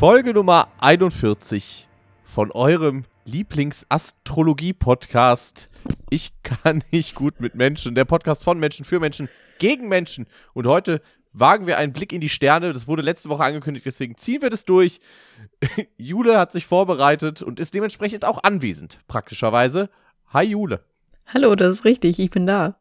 [0.00, 1.86] Folge Nummer 41
[2.24, 5.68] von eurem Lieblingsastrologie-Podcast.
[6.08, 7.94] Ich kann nicht gut mit Menschen.
[7.94, 9.28] Der Podcast von Menschen für Menschen
[9.58, 10.26] gegen Menschen.
[10.54, 11.02] Und heute
[11.34, 12.72] wagen wir einen Blick in die Sterne.
[12.72, 15.02] Das wurde letzte Woche angekündigt, deswegen ziehen wir das durch.
[15.98, 19.90] Jule hat sich vorbereitet und ist dementsprechend auch anwesend, praktischerweise.
[20.28, 20.82] Hi Jule.
[21.26, 22.76] Hallo, das ist richtig, ich bin da.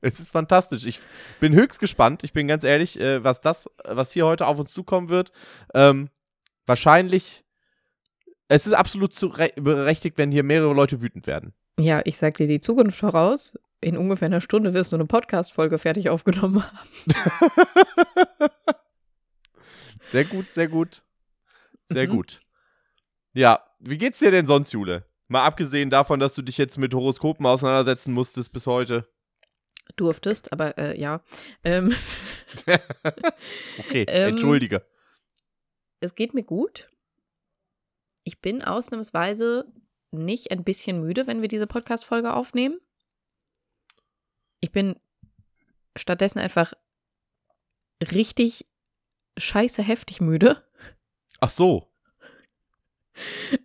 [0.00, 0.86] Es ist fantastisch.
[0.86, 0.98] Ich
[1.38, 2.24] bin höchst gespannt.
[2.24, 5.30] Ich bin ganz ehrlich, äh, was das, was hier heute auf uns zukommen wird.
[5.72, 6.10] Ähm,
[6.68, 7.44] wahrscheinlich,
[8.48, 11.54] es ist absolut zu berechtigt, wenn hier mehrere Leute wütend werden.
[11.78, 13.58] Ja, ich sag dir die Zukunft voraus.
[13.80, 16.88] In ungefähr einer Stunde wirst du eine Podcast-Folge fertig aufgenommen haben.
[20.02, 21.02] sehr gut, sehr gut.
[21.86, 22.12] Sehr mhm.
[22.12, 22.40] gut.
[23.34, 25.04] Ja, wie geht's dir denn sonst, Jule?
[25.28, 29.06] Mal abgesehen davon, dass du dich jetzt mit Horoskopen auseinandersetzen musstest bis heute.
[29.96, 31.22] Durftest, aber äh, ja.
[31.62, 31.94] Ähm,
[33.78, 34.84] okay, ähm, entschuldige.
[36.00, 36.90] Es geht mir gut.
[38.24, 39.72] Ich bin ausnahmsweise
[40.10, 42.80] nicht ein bisschen müde, wenn wir diese Podcast-Folge aufnehmen.
[44.60, 44.98] Ich bin
[45.96, 46.72] stattdessen einfach
[48.00, 48.66] richtig
[49.36, 50.64] scheiße heftig müde.
[51.40, 51.88] Ach so.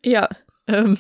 [0.04, 0.30] Ja,
[0.68, 0.98] ähm,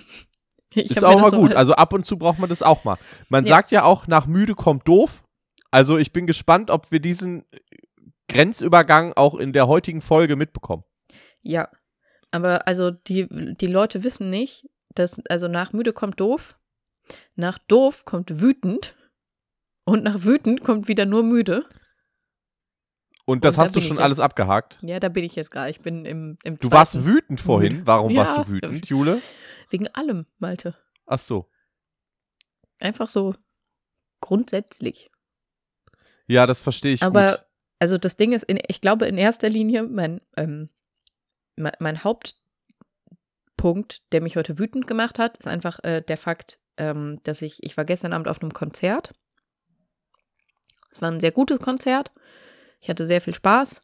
[0.76, 1.52] ist auch mal gut.
[1.52, 2.98] So also ab und zu braucht man das auch mal.
[3.30, 3.56] Man ja.
[3.56, 5.24] sagt ja auch, nach müde kommt doof.
[5.72, 7.46] Also ich bin gespannt, ob wir diesen
[8.28, 10.84] Grenzübergang auch in der heutigen Folge mitbekommen.
[11.44, 11.70] Ja,
[12.32, 16.58] aber also die, die Leute wissen nicht, dass, also nach müde kommt doof,
[17.36, 18.96] nach doof kommt wütend
[19.86, 21.66] und nach wütend kommt wieder nur müde.
[23.26, 24.80] Und das und hast du schon alles abgehakt?
[24.82, 25.70] Ja, da bin ich jetzt gerade.
[25.70, 27.86] Ich bin im, im Du warst wütend vorhin.
[27.86, 28.26] Warum ja.
[28.26, 29.22] warst du wütend, Jule?
[29.70, 30.76] Wegen allem, Malte.
[31.06, 31.50] Ach so.
[32.80, 33.36] Einfach so
[34.20, 35.10] grundsätzlich.
[36.28, 37.46] Ja, das verstehe ich Aber, gut.
[37.80, 40.70] also das Ding ist, in, ich glaube in erster Linie, mein, ähm,
[41.56, 47.42] mein, Hauptpunkt, der mich heute wütend gemacht hat, ist einfach äh, der Fakt, ähm, dass
[47.42, 49.14] ich, ich war gestern Abend auf einem Konzert.
[50.92, 52.12] Es war ein sehr gutes Konzert.
[52.80, 53.82] Ich hatte sehr viel Spaß.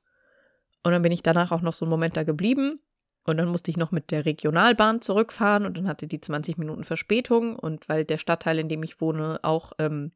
[0.83, 2.79] Und dann bin ich danach auch noch so einen Moment da geblieben.
[3.25, 6.83] Und dann musste ich noch mit der Regionalbahn zurückfahren und dann hatte die 20 Minuten
[6.83, 7.57] Verspätung.
[7.57, 10.13] Und weil der Stadtteil, in dem ich wohne, auch ähm,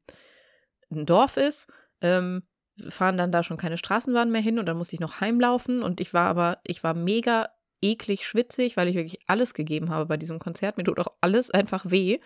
[0.92, 1.68] ein Dorf ist,
[2.02, 2.44] ähm,
[2.88, 5.84] fahren dann da schon keine Straßenbahnen mehr hin und dann musste ich noch heimlaufen.
[5.84, 7.50] Und ich war aber, ich war mega
[7.82, 10.78] eklig schwitzig, weil ich wirklich alles gegeben habe bei diesem Konzert.
[10.78, 12.20] Mir tut auch alles einfach weh.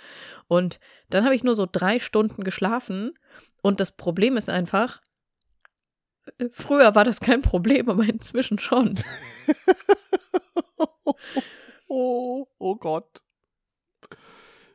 [0.48, 3.14] Und dann habe ich nur so drei Stunden geschlafen.
[3.62, 5.02] Und das Problem ist einfach,
[6.52, 9.00] Früher war das kein Problem, aber inzwischen schon.
[11.88, 13.22] oh, oh Gott.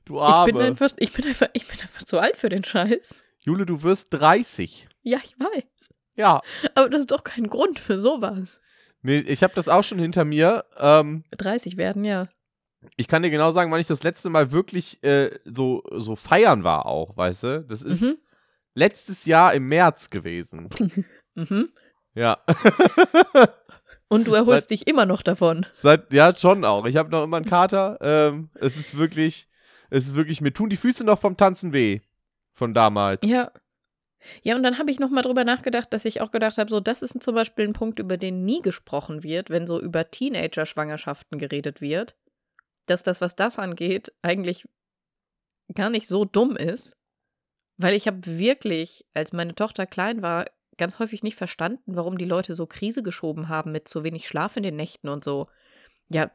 [0.05, 0.51] Du Arme.
[0.51, 3.25] Ich bin, einfach, ich, bin einfach, ich bin einfach zu alt für den Scheiß.
[3.41, 4.89] Jule, du wirst 30.
[5.03, 5.91] Ja, ich weiß.
[6.15, 6.41] Ja.
[6.75, 8.61] Aber das ist doch kein Grund für sowas.
[9.03, 10.65] Nee, ich habe das auch schon hinter mir.
[10.79, 12.29] Ähm, 30 werden, ja.
[12.97, 16.65] Ich kann dir genau sagen, wann ich das letzte Mal wirklich äh, so, so feiern
[16.65, 17.65] war auch, weißt du?
[17.69, 18.19] Das ist mhm.
[18.75, 20.69] letztes Jahr im März gewesen.
[21.35, 21.71] Mhm.
[22.15, 22.45] Ja.
[24.09, 25.65] Und du erholst seit, dich immer noch davon.
[25.73, 26.85] Seit, ja, schon auch.
[26.85, 27.97] Ich habe noch immer einen Kater.
[28.03, 29.49] Ähm, es ist wirklich,
[29.89, 32.01] es ist wirklich, mir tun die Füße noch vom Tanzen weh.
[32.53, 33.27] Von damals.
[33.27, 33.51] Ja.
[34.43, 36.81] Ja, und dann habe ich noch mal drüber nachgedacht, dass ich auch gedacht habe, so,
[36.81, 41.39] das ist zum Beispiel ein Punkt, über den nie gesprochen wird, wenn so über Teenager-Schwangerschaften
[41.39, 42.17] geredet wird.
[42.87, 44.69] Dass das, was das angeht, eigentlich
[45.75, 46.97] gar nicht so dumm ist.
[47.77, 50.47] Weil ich habe wirklich, als meine Tochter klein war,
[50.79, 54.57] ganz häufig nicht verstanden, warum die Leute so Krise geschoben haben mit zu wenig Schlaf
[54.57, 55.49] in den Nächten und so.
[56.09, 56.31] Ja,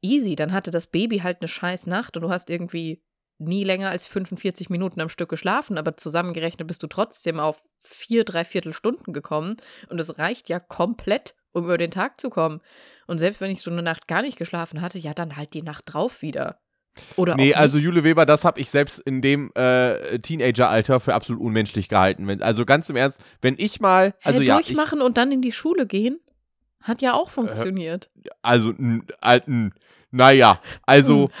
[0.00, 3.02] easy, dann hatte das Baby halt eine scheiß Nacht und du hast irgendwie
[3.46, 8.24] nie länger als 45 Minuten am Stück geschlafen, aber zusammengerechnet bist du trotzdem auf vier,
[8.24, 9.56] dreiviertel Stunden gekommen
[9.88, 12.60] und es reicht ja komplett, um über den Tag zu kommen.
[13.06, 15.62] Und selbst wenn ich so eine Nacht gar nicht geschlafen hatte, ja, dann halt die
[15.62, 16.58] Nacht drauf wieder.
[17.16, 21.40] Oder nee, also Jule Weber, das habe ich selbst in dem äh, Teenager-Alter für absolut
[21.40, 22.26] unmenschlich gehalten.
[22.26, 24.14] Wenn, also ganz im Ernst, wenn ich mal.
[24.22, 26.20] Also Hä, ja, durchmachen ich, und dann in die Schule gehen,
[26.82, 28.10] hat ja auch funktioniert.
[28.24, 28.74] Äh, also,
[29.20, 29.72] alten,
[30.10, 31.30] naja, also.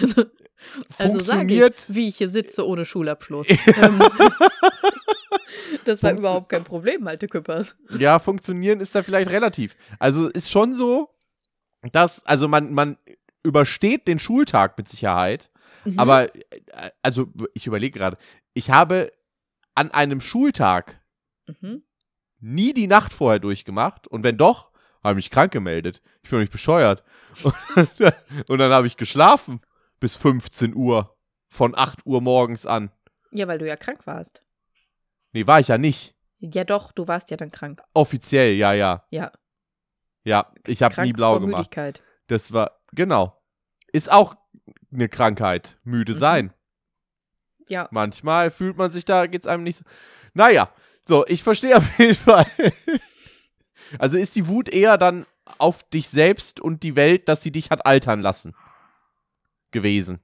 [0.98, 1.86] Also, funktioniert.
[1.88, 3.48] Ich, wie ich hier sitze ohne Schulabschluss.
[3.82, 4.00] Ähm,
[5.84, 7.76] das war überhaupt kein Problem, alte Küppers.
[7.98, 9.76] Ja, funktionieren ist da vielleicht relativ.
[9.98, 11.10] Also ist schon so,
[11.92, 12.98] dass, also man, man
[13.42, 15.50] übersteht den Schultag mit Sicherheit.
[15.84, 15.98] Mhm.
[15.98, 18.18] Aber, äh, also, ich überlege gerade,
[18.54, 19.12] ich habe
[19.74, 21.00] an einem Schultag
[21.46, 21.82] mhm.
[22.40, 24.06] nie die Nacht vorher durchgemacht.
[24.06, 24.70] Und wenn doch,
[25.02, 26.02] habe ich mich krank gemeldet.
[26.22, 27.02] Ich bin nicht bescheuert.
[27.42, 27.54] Und,
[28.48, 29.60] und dann habe ich geschlafen
[30.02, 31.16] bis 15 Uhr.
[31.48, 32.90] Von 8 Uhr morgens an.
[33.30, 34.42] Ja, weil du ja krank warst.
[35.32, 36.16] Nee, war ich ja nicht.
[36.40, 37.80] Ja, doch, du warst ja dann krank.
[37.94, 39.06] Offiziell, ja, ja.
[39.10, 39.30] Ja.
[40.24, 41.58] Ja, ich habe nie blau vor gemacht.
[41.58, 42.02] Müdigkeit.
[42.26, 43.40] Das war, genau.
[43.92, 44.34] Ist auch
[44.92, 45.78] eine Krankheit.
[45.84, 46.18] Müde Mhm.
[46.18, 46.52] sein.
[47.68, 47.86] Ja.
[47.92, 49.84] Manchmal fühlt man sich da, geht's einem nicht so.
[50.34, 50.72] Naja,
[51.06, 52.46] so, ich verstehe auf jeden Fall.
[53.98, 55.26] Also ist die Wut eher dann
[55.58, 58.54] auf dich selbst und die Welt, dass sie dich hat altern lassen.
[59.72, 60.20] Gewesen.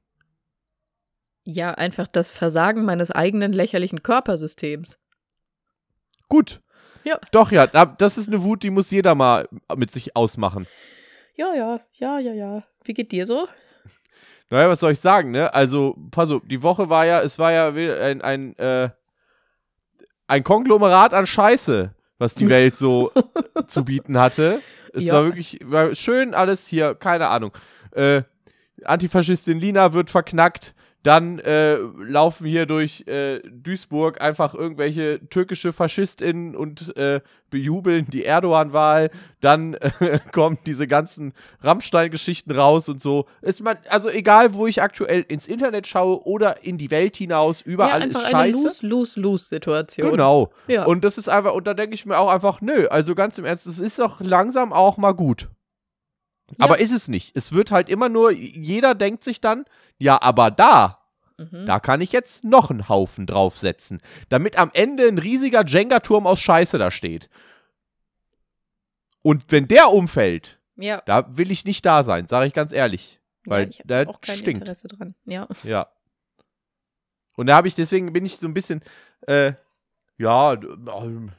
[1.45, 4.99] Ja, einfach das Versagen meines eigenen lächerlichen Körpersystems.
[6.29, 6.61] Gut.
[7.05, 7.19] Ja.
[7.33, 10.67] Doch, ja, da- das ist eine Wut, die muss jeder mal mit sich ausmachen.
[11.35, 12.63] Ja, ja, ja, ja, ja.
[12.85, 13.49] Wie geht dir so?
[14.51, 15.53] Naja, was soll ich sagen, ne?
[15.55, 18.91] Also, pass auf, die Woche war ja, es war ja ein, ein, äh,
[20.27, 23.11] ein Konglomerat an Scheiße, was die Welt so
[23.69, 24.61] zu bieten hatte.
[24.93, 25.15] Es Ja.
[25.15, 27.53] war wirklich, war schön alles hier, keine Ahnung.
[27.93, 28.23] Äh,
[28.85, 30.75] Antifaschistin Lina wird verknackt.
[31.05, 37.21] Dann äh, laufen hier durch äh, Duisburg einfach irgendwelche türkische FaschistInnen und äh,
[37.51, 39.11] bejubeln die Erdogan-Wahl.
[39.41, 43.27] Dann äh, kommen diese ganzen Rammstein-Geschichten raus und so.
[43.43, 47.63] Ist man, also egal, wo ich aktuell ins Internet schaue oder in die Welt hinaus,
[47.63, 48.63] überall ja, einfach ist eine Scheiße.
[48.65, 50.11] Lose-Lose-Lose-Situation.
[50.11, 50.51] Genau.
[50.67, 50.85] Ja.
[50.85, 53.45] Und das ist einfach, und da denke ich mir auch einfach, nö, also ganz im
[53.45, 55.49] Ernst, es ist doch langsam auch mal gut.
[56.51, 56.65] Ja.
[56.65, 57.37] Aber ist es nicht.
[57.37, 59.65] Es wird halt immer nur, jeder denkt sich dann,
[59.99, 60.95] ja, aber da,
[61.41, 61.67] Mhm.
[61.67, 66.41] da kann ich jetzt noch einen Haufen draufsetzen, damit am Ende ein riesiger Jenga-Turm aus
[66.41, 67.29] Scheiße da steht.
[69.23, 73.21] Und wenn der umfällt, Ja, da will ich nicht da sein, sage ich ganz ehrlich.
[73.45, 74.61] Weil ja habe auch kein stinkt.
[74.63, 75.15] Interesse dran.
[75.27, 75.47] Ja.
[75.63, 75.89] Ja.
[77.37, 78.83] Und da habe ich, deswegen bin ich so ein bisschen,
[79.27, 79.53] äh,
[80.19, 81.31] ja, ähm,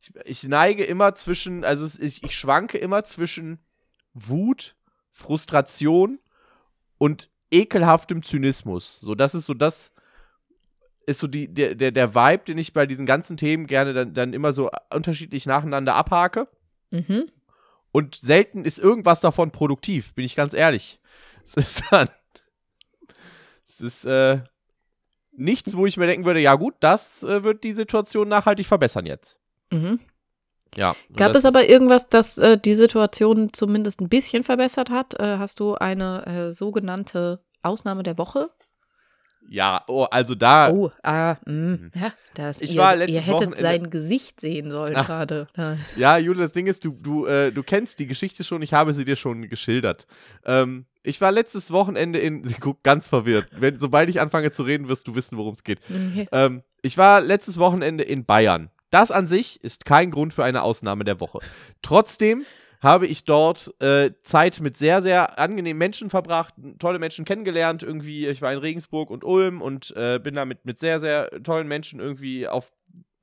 [0.00, 3.58] ich, ich neige immer zwischen, also ich, ich schwanke immer zwischen
[4.14, 4.76] Wut,
[5.10, 6.18] Frustration
[6.98, 9.00] und ekelhaftem Zynismus.
[9.00, 9.92] So, das ist so das,
[11.06, 14.14] ist so die, der, der, der Vibe, den ich bei diesen ganzen Themen gerne dann,
[14.14, 16.48] dann immer so unterschiedlich nacheinander abhake.
[16.90, 17.30] Mhm.
[17.92, 21.00] Und selten ist irgendwas davon produktiv, bin ich ganz ehrlich.
[21.44, 22.10] Es ist dann.
[23.66, 24.40] Es ist äh,
[25.32, 29.06] nichts, wo ich mir denken würde, ja gut, das äh, wird die Situation nachhaltig verbessern
[29.06, 29.40] jetzt.
[29.70, 30.00] Mhm.
[30.76, 30.94] Ja.
[31.16, 35.18] Gab es aber irgendwas, das äh, die Situation zumindest ein bisschen verbessert hat?
[35.18, 38.50] Äh, hast du eine äh, sogenannte Ausnahme der Woche?
[39.50, 40.70] Ja, oh, also da.
[40.70, 44.94] Oh, ah, mh, ja, das, Ich ihr, war ihr hättet Wochenende- sein Gesicht sehen sollen
[44.94, 45.06] Ach.
[45.06, 45.46] gerade.
[45.56, 45.76] Ja.
[45.96, 48.92] Ja, Jule, das Ding ist, du, du, äh, du kennst die Geschichte schon, ich habe
[48.92, 50.06] sie dir schon geschildert.
[50.44, 52.44] Ähm, ich war letztes Wochenende in.
[52.48, 53.48] Sie guckt ganz verwirrt.
[53.52, 55.80] Wenn, sobald ich anfange zu reden, wirst du wissen, worum es geht.
[55.88, 56.26] Mhm.
[56.30, 58.70] Ähm, ich war letztes Wochenende in Bayern.
[58.90, 61.40] Das an sich ist kein Grund für eine Ausnahme der Woche.
[61.82, 62.44] Trotzdem
[62.80, 67.82] habe ich dort äh, Zeit mit sehr, sehr angenehmen Menschen verbracht, tolle Menschen kennengelernt.
[67.82, 71.30] Irgendwie, ich war in Regensburg und Ulm und äh, bin da mit, mit sehr, sehr
[71.42, 72.70] tollen Menschen irgendwie auf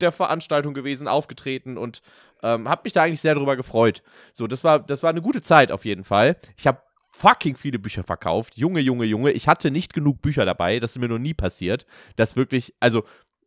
[0.02, 2.02] der Veranstaltung gewesen, aufgetreten und
[2.44, 4.04] ähm, habe mich da eigentlich sehr drüber gefreut.
[4.34, 6.36] So, das war, das war eine gute Zeit auf jeden Fall.
[6.58, 6.80] Ich habe
[7.12, 8.58] fucking viele Bücher verkauft.
[8.58, 9.32] Junge, Junge, Junge.
[9.32, 10.80] Ich hatte nicht genug Bücher dabei.
[10.80, 11.86] Das ist mir noch nie passiert.
[12.18, 13.06] Das wirklich, also,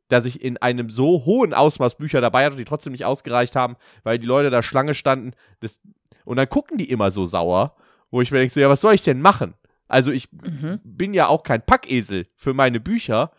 [0.08, 3.76] dass ich in einem so hohen Ausmaß Bücher dabei hatte, die trotzdem nicht ausgereicht haben,
[4.02, 5.32] weil die Leute da Schlange standen.
[5.60, 5.80] Das,
[6.24, 7.76] und dann gucken die immer so sauer,
[8.10, 9.54] wo ich mir denke, so, ja, was soll ich denn machen?
[9.86, 10.80] Also, ich Mhm.
[10.84, 13.32] bin ja auch kein Packesel für meine Bücher.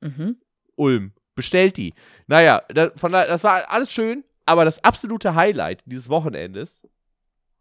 [0.00, 0.36] Mhm.
[0.76, 1.12] Ulm.
[1.34, 1.94] Bestellt die.
[2.28, 6.82] Naja, da, von daher, das war alles schön, aber das absolute Highlight dieses Wochenendes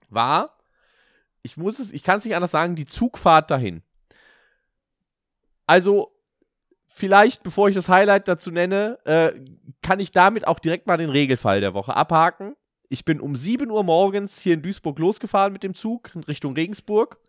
[0.09, 0.57] war,
[1.41, 3.81] ich muss es, ich kann es nicht anders sagen, die Zugfahrt dahin.
[5.67, 6.14] Also,
[6.95, 9.33] vielleicht, bevor ich das Highlight dazu nenne, äh,
[9.81, 12.55] kann ich damit auch direkt mal den Regelfall der Woche abhaken.
[12.87, 16.53] Ich bin um 7 Uhr morgens hier in Duisburg losgefahren mit dem Zug in Richtung
[16.53, 17.19] Regensburg.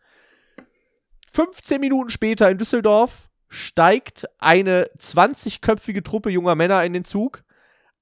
[1.33, 7.43] 15 Minuten später in Düsseldorf steigt eine 20-köpfige Truppe junger Männer in den Zug.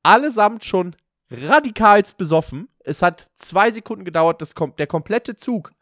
[0.02, 0.94] Allesamt schon
[1.30, 2.68] radikalst besoffen.
[2.80, 5.73] Es hat zwei Sekunden gedauert, das kom der komplette Zug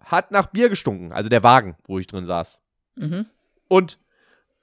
[0.00, 1.12] hat nach Bier gestunken.
[1.12, 2.60] Also der Wagen, wo ich drin saß.
[2.96, 3.26] Mhm.
[3.68, 3.98] Und,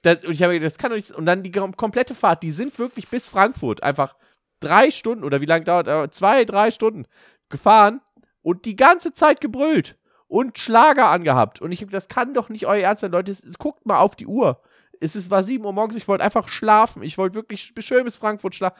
[0.02, 1.10] das, und ich habe das kann doch nicht.
[1.12, 4.16] Und dann die kom- komplette Fahrt, die sind wirklich bis Frankfurt einfach
[4.60, 7.06] drei Stunden oder wie lange dauert, äh, zwei, drei Stunden
[7.48, 8.00] gefahren
[8.42, 9.96] und die ganze Zeit gebrüllt
[10.28, 11.60] und Schlager angehabt.
[11.60, 13.30] Und ich habe das kann doch nicht euer Ernst sein, Leute.
[13.32, 14.60] Es, es, guckt mal auf die Uhr.
[15.00, 17.02] Es ist, war 7 Uhr morgens, ich wollte einfach schlafen.
[17.02, 18.76] Ich wollte wirklich schön bis Frankfurt schlafen.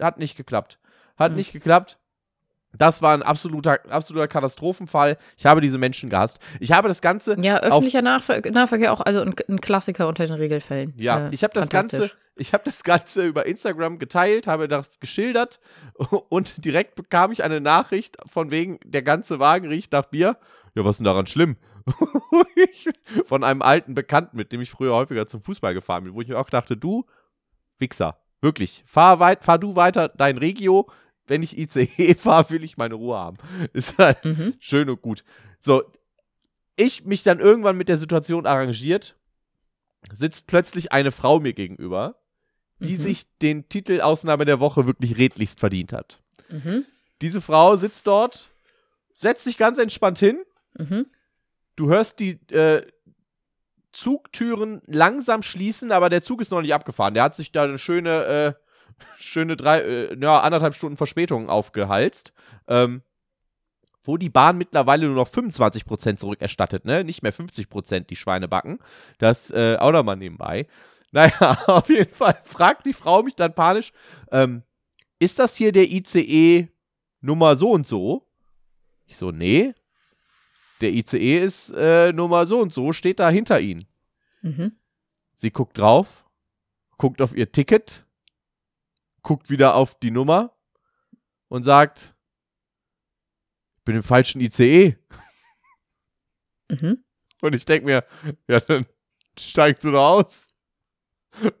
[0.00, 0.78] Hat nicht geklappt.
[1.16, 1.36] Hat Hm.
[1.36, 1.98] nicht geklappt.
[2.76, 5.18] Das war ein absoluter, absoluter Katastrophenfall.
[5.36, 6.38] Ich habe diese Menschen gehasst.
[6.58, 10.34] Ich habe das Ganze Ja, öffentlicher Nahver Nahverkehr auch, also ein, ein Klassiker unter den
[10.34, 10.94] Regelfällen.
[10.96, 15.00] Ja, Äh, ich habe das Ganze, ich habe das Ganze über Instagram geteilt, habe das
[15.00, 15.60] geschildert
[16.28, 20.38] und direkt bekam ich eine Nachricht von wegen, der ganze Wagen riecht nach Bier.
[20.74, 21.56] Ja, was ist denn daran schlimm?
[23.26, 26.28] Von einem alten Bekannten, mit dem ich früher häufiger zum Fußball gefahren bin, wo ich
[26.28, 27.04] mir auch dachte, du
[27.78, 30.88] Wichser, wirklich, fahr weit, fahr du weiter dein Regio.
[31.32, 33.38] Wenn ich ICE fahre, will ich meine Ruhe haben.
[33.72, 34.54] Ist halt Mhm.
[34.60, 35.24] schön und gut.
[35.60, 35.82] So,
[36.76, 39.16] ich mich dann irgendwann mit der Situation arrangiert,
[40.14, 42.16] sitzt plötzlich eine Frau mir gegenüber,
[42.80, 43.02] die Mhm.
[43.02, 46.20] sich den Titel Ausnahme der Woche wirklich redlichst verdient hat.
[46.50, 46.84] Mhm.
[47.22, 48.50] Diese Frau sitzt dort,
[49.18, 50.42] setzt sich ganz entspannt hin,
[50.78, 51.06] Mhm.
[51.76, 52.86] du hörst die äh,
[53.92, 57.14] Zugtüren langsam schließen, aber der Zug ist noch nicht abgefahren.
[57.14, 58.24] Der hat sich da eine schöne,
[58.56, 58.61] äh,
[59.16, 62.32] schöne drei, äh, ja, anderthalb Stunden Verspätung aufgehalst.
[62.68, 63.02] Ähm,
[64.04, 67.04] wo die Bahn mittlerweile nur noch 25% zurückerstattet, ne?
[67.04, 68.80] Nicht mehr 50% die Schweine backen.
[69.18, 70.66] Das äh, auch noch mal nebenbei.
[71.14, 73.92] Naja, auf jeden Fall fragt die Frau mich dann panisch,
[74.30, 74.62] ähm,
[75.18, 76.68] ist das hier der ICE
[77.20, 78.26] Nummer so und so?
[79.04, 79.74] Ich so, nee.
[80.80, 83.84] Der ICE ist äh, Nummer so und so, steht da hinter Ihnen.
[84.40, 84.72] Mhm.
[85.34, 86.24] Sie guckt drauf,
[86.96, 88.06] guckt auf ihr Ticket,
[89.22, 90.56] guckt wieder auf die Nummer
[91.48, 92.14] und sagt,
[93.78, 94.96] ich bin im falschen ICE.
[96.68, 97.04] Mhm.
[97.40, 98.04] Und ich denke mir,
[98.48, 98.86] ja, dann
[99.38, 100.46] steigst du doch aus.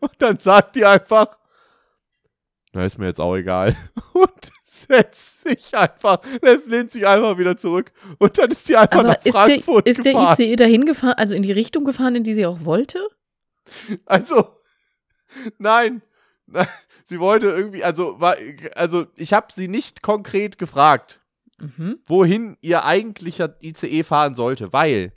[0.00, 1.38] Und dann sagt die einfach,
[2.72, 3.76] na, ist mir jetzt auch egal.
[4.12, 7.92] Und setzt sich einfach, lässt lehnt sich einfach wieder zurück.
[8.18, 10.36] Und dann ist die einfach Aber nach ist der, Frankfurt ist der gefahren.
[10.40, 13.06] ICE dahin gefahren, also in die Richtung gefahren, in die sie auch wollte?
[14.06, 14.46] Also,
[15.58, 16.02] nein.
[16.46, 16.66] Nein,
[17.06, 18.36] Sie wollte irgendwie, also, war,
[18.74, 21.20] also ich habe sie nicht konkret gefragt,
[21.58, 22.00] Mhm.
[22.06, 25.12] wohin ihr eigentlicher ICE fahren sollte, weil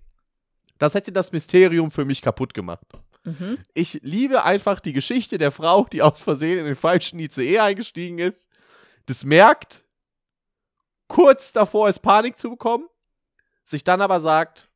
[0.78, 2.86] das hätte das Mysterium für mich kaputt gemacht.
[3.24, 3.58] Mhm.
[3.74, 8.20] Ich liebe einfach die Geschichte der Frau, die aus Versehen in den falschen ICE eingestiegen
[8.20, 8.48] ist,
[9.08, 9.84] das merkt,
[11.08, 12.86] kurz davor ist Panik zu bekommen,
[13.64, 14.70] sich dann aber sagt,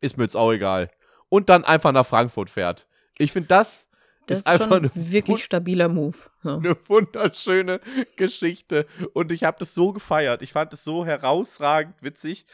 [0.00, 0.90] ist mir jetzt auch egal.
[1.28, 2.86] Und dann einfach nach Frankfurt fährt.
[3.18, 3.86] Ich finde, das
[4.26, 6.16] Das ist ist einfach schon eine wirklich stabiler Move.
[6.42, 6.56] So.
[6.56, 7.80] eine wunderschöne
[8.16, 8.86] Geschichte.
[9.12, 10.42] Und ich habe das so gefeiert.
[10.42, 12.46] Ich fand es so herausragend witzig.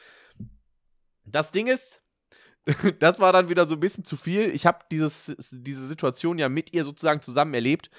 [1.24, 2.00] Das Ding ist,
[2.98, 4.48] das war dann wieder so ein bisschen zu viel.
[4.54, 7.90] Ich habe diese Situation ja mit ihr sozusagen zusammen erlebt.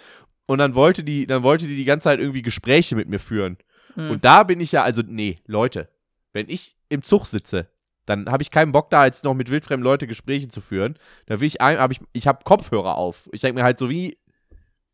[0.45, 3.57] Und dann wollte die, dann wollte die die ganze Zeit irgendwie Gespräche mit mir führen.
[3.95, 4.11] Mhm.
[4.11, 5.89] Und da bin ich ja, also, nee, Leute,
[6.33, 7.69] wenn ich im Zug sitze,
[8.07, 10.97] dann habe ich keinen Bock da jetzt noch mit wildfremden Leute Gespräche zu führen.
[11.27, 13.29] Da will ich, ein, hab ich, ich habe Kopfhörer auf.
[13.33, 14.17] Ich denke mir halt so, wie,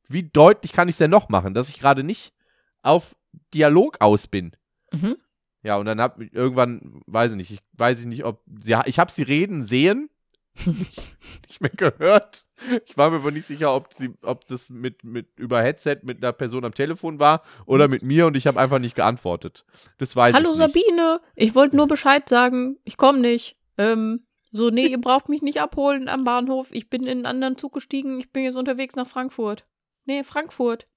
[0.10, 2.34] wie deutlich kann ich es denn noch machen, dass ich gerade nicht
[2.82, 3.16] auf
[3.54, 4.52] Dialog aus bin.
[4.92, 5.18] Mhm.
[5.62, 8.76] Ja, und dann hab ich irgendwann, weiß ich nicht, ich weiß ich nicht, ob sie,
[8.86, 10.10] ich habe sie reden sehen,
[10.66, 11.18] nicht,
[11.48, 12.46] nicht mehr gehört.
[12.86, 16.24] Ich war mir aber nicht sicher, ob sie, ob das mit, mit über Headset mit
[16.24, 19.66] einer Person am Telefon war oder mit mir und ich habe einfach nicht geantwortet.
[19.98, 20.74] Das weiß Hallo ich nicht.
[20.74, 23.58] Sabine, ich wollte nur Bescheid sagen, ich komme nicht.
[23.78, 26.70] Ähm, so, nee, ihr braucht mich nicht abholen am Bahnhof.
[26.72, 28.20] Ich bin in einen anderen Zug gestiegen.
[28.20, 29.66] Ich bin jetzt unterwegs nach Frankfurt.
[30.06, 30.88] Nee, Frankfurt.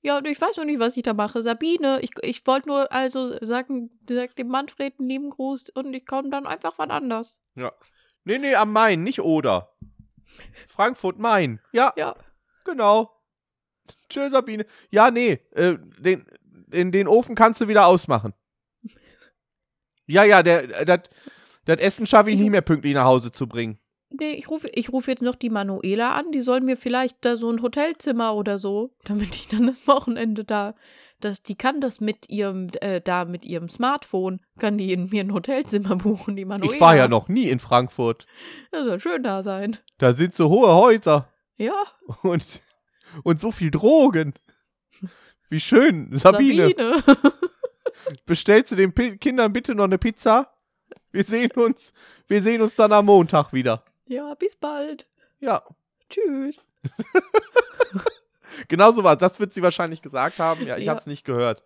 [0.00, 1.42] Ja, ich weiß noch nicht, was ich da mache.
[1.42, 6.06] Sabine, ich, ich wollte nur also sagen, sag dem Manfred einen lieben Gruß und ich
[6.06, 7.38] komme dann einfach wann anders.
[7.54, 7.72] Ja.
[8.24, 9.70] Nee, nee, am Main, nicht oder.
[10.66, 11.60] Frankfurt, Main.
[11.72, 12.16] Ja, Ja.
[12.64, 13.10] genau.
[14.08, 14.64] Tschö, Sabine.
[14.90, 18.32] Ja, nee, äh, den, den, den Ofen kannst du wieder ausmachen.
[20.06, 21.00] Ja, ja, der, das,
[21.64, 23.78] das Essen schaffe ich nicht mehr pünktlich nach Hause zu bringen.
[24.10, 26.30] Nee, ich rufe ich ruf jetzt noch die Manuela an.
[26.30, 30.44] Die soll mir vielleicht da so ein Hotelzimmer oder so, damit ich dann das Wochenende
[30.44, 30.74] da.
[31.24, 35.24] Das, die kann das mit ihrem, äh, da mit ihrem Smartphone, kann die in mir
[35.24, 36.74] ein Hotelzimmer buchen, die Manuela.
[36.74, 38.26] Ich war ja noch nie in Frankfurt.
[38.70, 39.78] Das soll schön da sein.
[39.98, 41.82] Da sind so hohe Häuser Ja,
[42.22, 42.60] und,
[43.22, 44.34] und so viel Drogen.
[45.48, 46.10] Wie schön.
[46.18, 47.02] Sabine, Sabine.
[48.26, 50.52] bestellst du den Pi Kindern bitte noch eine Pizza?
[51.10, 51.92] Wir sehen uns,
[52.28, 53.82] wir sehen uns dann am Montag wieder.
[54.08, 55.06] ja, bis bald.
[55.40, 55.62] Ja,
[56.10, 56.60] Tschüss.
[58.68, 60.66] genau so war Das wird sie wahrscheinlich gesagt haben.
[60.66, 60.90] Ja, ich Ja.
[60.92, 61.62] habe es nicht gehört.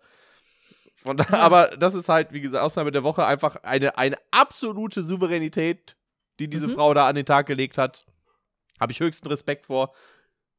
[0.97, 1.25] Von da.
[1.31, 5.95] Aber das ist halt, wie gesagt, Ausnahme der Woche einfach eine, eine absolute Souveränität,
[6.39, 6.71] die diese Mhm.
[6.71, 8.05] Frau da an den Tag gelegt hat.
[8.79, 9.93] Habe ich höchsten Respekt vor.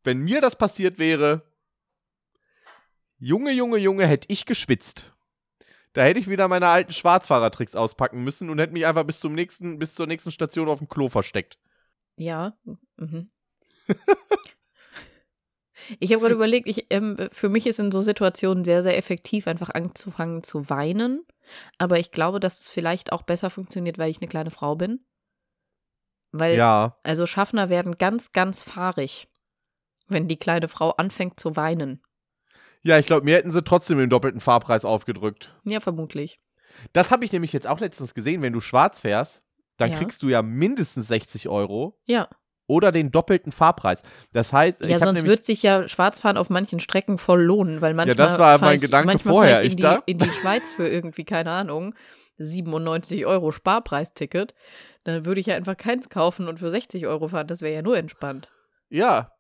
[0.05, 1.43] Wenn mir das passiert wäre,
[3.19, 5.13] Junge, Junge, Junge, hätte ich geschwitzt.
[5.93, 9.35] Da hätte ich wieder meine alten Schwarzfahrertricks auspacken müssen und hätte mich einfach bis zum
[9.35, 11.59] nächsten, bis zur nächsten Station auf dem Klo versteckt.
[12.17, 12.55] Ja.
[12.97, 13.31] Mhm.
[15.99, 19.47] Ich habe gerade überlegt, ich, ähm, für mich ist in so Situationen sehr, sehr effektiv,
[19.47, 21.25] einfach anzufangen zu weinen.
[21.79, 25.05] Aber ich glaube, dass es vielleicht auch besser funktioniert, weil ich eine kleine Frau bin.
[26.33, 26.97] Weil, Ja.
[27.03, 29.29] also Schaffner werden ganz, ganz fahrig,
[30.09, 32.03] wenn die kleine Frau anfängt zu weinen.
[32.83, 35.55] Ja, ich glaube, mir hätten sie trotzdem den doppelten Fahrpreis aufgedrückt.
[35.65, 36.41] Ja, vermutlich.
[36.93, 39.43] Das habe ich nämlich jetzt auch letztens gesehen, wenn du schwarz fährst,
[39.77, 39.99] dann Ja.
[39.99, 42.29] kriegst du ja mindestens 60 Euro Ja.
[42.71, 44.01] Oder den doppelten Fahrpreis.
[44.33, 47.81] Das heißt, Ja, ich sonst nämlich, wird sich ja Schwarzfahren auf manchen Strecken voll lohnen,
[47.81, 48.15] weil manchmal.
[48.15, 49.61] das war mein ich, Gedanke vorher.
[49.63, 51.95] ich Ich in, die, da- in die Schweiz für irgendwie, keine Ahnung,
[52.39, 54.55] 97 Euro Sparpreisticket.
[55.05, 57.47] Dann würde ich ja einfach keins kaufen und für 60 Euro fahren.
[57.47, 58.51] Das wäre ja nur entspannt.
[58.89, 59.33] ja,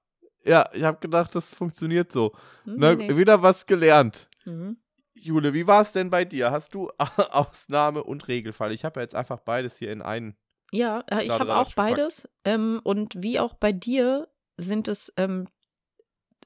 [0.43, 2.33] ja, ich habe gedacht, das funktioniert so.
[2.65, 3.17] Hm, Na, nee, nee.
[3.19, 4.27] Wieder was gelernt.
[4.47, 4.79] Mhm.
[5.13, 6.51] Jule, wie war es denn bei dir?
[6.51, 8.73] Hast du Ausnahme und Regelfall?
[8.73, 10.35] Ich habe ja jetzt einfach beides hier in einen.
[10.73, 12.29] Ja, äh, ich habe auch beides.
[12.45, 15.49] Ähm, und wie auch bei dir sind es ähm,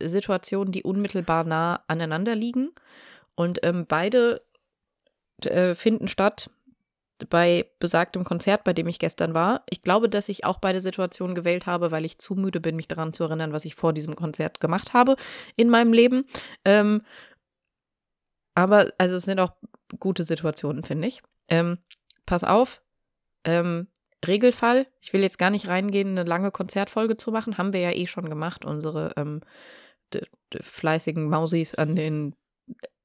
[0.00, 2.70] Situationen, die unmittelbar nah aneinander liegen.
[3.34, 4.42] Und ähm, beide
[5.42, 6.50] äh, finden statt
[7.30, 9.62] bei besagtem Konzert, bei dem ich gestern war.
[9.70, 12.88] Ich glaube, dass ich auch beide Situationen gewählt habe, weil ich zu müde bin, mich
[12.88, 15.16] daran zu erinnern, was ich vor diesem Konzert gemacht habe
[15.56, 16.26] in meinem Leben.
[16.64, 17.02] Ähm,
[18.54, 19.52] aber also es sind auch
[19.98, 21.22] gute Situationen, finde ich.
[21.48, 21.78] Ähm,
[22.26, 22.82] pass auf,
[23.44, 23.88] ähm,
[24.26, 27.92] Regelfall, ich will jetzt gar nicht reingehen, eine lange Konzertfolge zu machen, haben wir ja
[27.92, 29.40] eh schon gemacht, unsere ähm,
[30.60, 32.34] fleißigen Mausis an den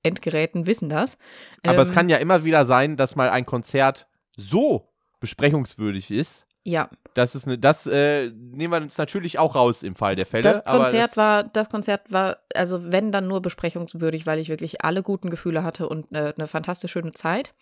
[0.04, 1.18] Endgeräten wissen das.
[1.64, 4.08] Aber es Ähm, kann ja immer wieder sein, dass mal ein Konzert
[4.38, 4.88] so
[5.20, 6.46] besprechungswürdig ist.
[6.70, 10.28] Ja, Das ist eine, das äh, nehmen wir uns natürlich auch raus im Fall der
[10.28, 10.44] Fälle.
[10.44, 14.84] das Konzert das, war, das Konzert war, also wenn dann nur besprechungswürdig, weil ich wirklich
[14.84, 17.56] alle guten Gefühle hatte und äh, eine fantastisch schöne Zeit.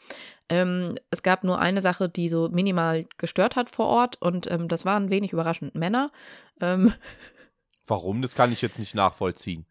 [0.49, 4.67] Ähm, es gab nur eine Sache, die so minimal gestört hat vor Ort und ähm,
[4.67, 6.11] das waren wenig überraschend Männer.
[6.59, 6.93] Ähm,
[7.87, 8.21] Warum?
[8.21, 9.65] Das kann ich jetzt nicht nachvollziehen.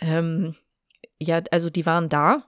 [0.00, 0.54] ähm,
[1.18, 2.42] ja, also die waren da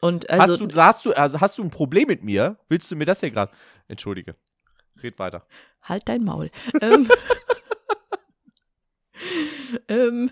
[0.00, 2.58] und also hast, du, hast, du, also hast du ein Problem mit mir?
[2.68, 3.52] Willst du mir das hier gerade?
[3.88, 4.36] Entschuldige.
[5.02, 5.46] Red weiter.
[5.82, 6.50] Halt dein Maul.
[6.80, 7.08] ähm,
[9.88, 10.30] ähm,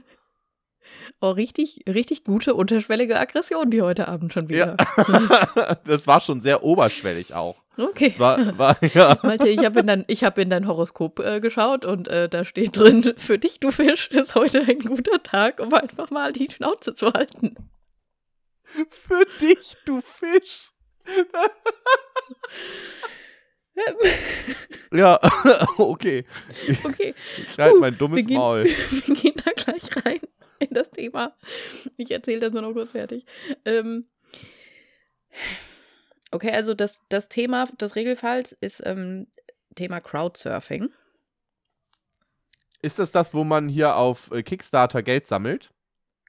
[1.21, 4.77] oh, richtig, richtig gute unterschwellige Aggression, die heute Abend schon wieder.
[5.85, 7.57] das war schon sehr oberschwellig auch.
[7.79, 8.15] Okay.
[8.19, 9.19] War, war ja.
[9.23, 12.45] Malte, ich habe in, dein, ich hab in dein Horoskop äh, geschaut und äh, da
[12.45, 16.51] steht drin, für dich, du Fisch, ist heute ein guter Tag, um einfach mal die
[16.51, 17.57] Schnauze zu halten.
[18.89, 20.71] Für dich, du Fisch.
[24.93, 25.21] Ja,
[25.79, 26.25] okay.
[26.85, 28.65] Okay, Ich halte Puh, mein dummes wir gehen- Maul.
[29.07, 30.21] wir gehen da gleich rein
[30.61, 31.37] in das Thema.
[31.97, 33.27] Ich erzähle das nur noch kurz fertig.
[33.65, 34.09] Ähm,
[36.31, 39.27] okay, also das, das Thema des Regelfalls ist ähm,
[39.75, 40.89] Thema Crowdsurfing.
[42.83, 45.75] Ist das das, wo man hier auf äh, Kickstarter Geld sammelt?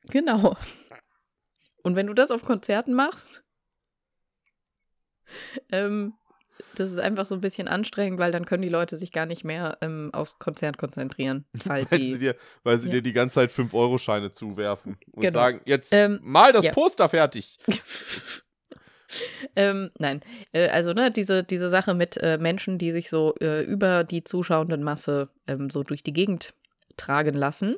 [0.09, 0.57] Genau.
[1.83, 3.43] Und wenn du das auf Konzerten machst,
[5.71, 6.13] ähm,
[6.75, 9.43] das ist einfach so ein bisschen anstrengend, weil dann können die Leute sich gar nicht
[9.43, 12.19] mehr ähm, aufs Konzert konzentrieren, falls Weil sie sie.
[12.19, 12.93] dir, weil sie Ja.
[12.95, 15.39] dir die ganze Zeit 5-Euro-Scheine zuwerfen und Genau.
[15.39, 16.71] sagen, jetzt Ähm, mal das ja.
[16.71, 17.57] Poster fertig.
[19.55, 23.63] ähm, nein, äh, also ne, diese, diese Sache mit äh, Menschen, die sich so äh,
[23.63, 26.53] über die zuschauenden Masse ähm, so durch die Gegend
[26.97, 27.77] tragen lassen.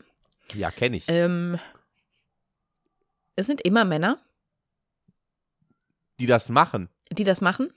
[0.53, 1.05] Ja, kenne ich.
[1.07, 1.59] Ähm,
[3.35, 4.19] es sind immer Männer,
[6.19, 6.89] die das machen.
[7.11, 7.71] die das machen.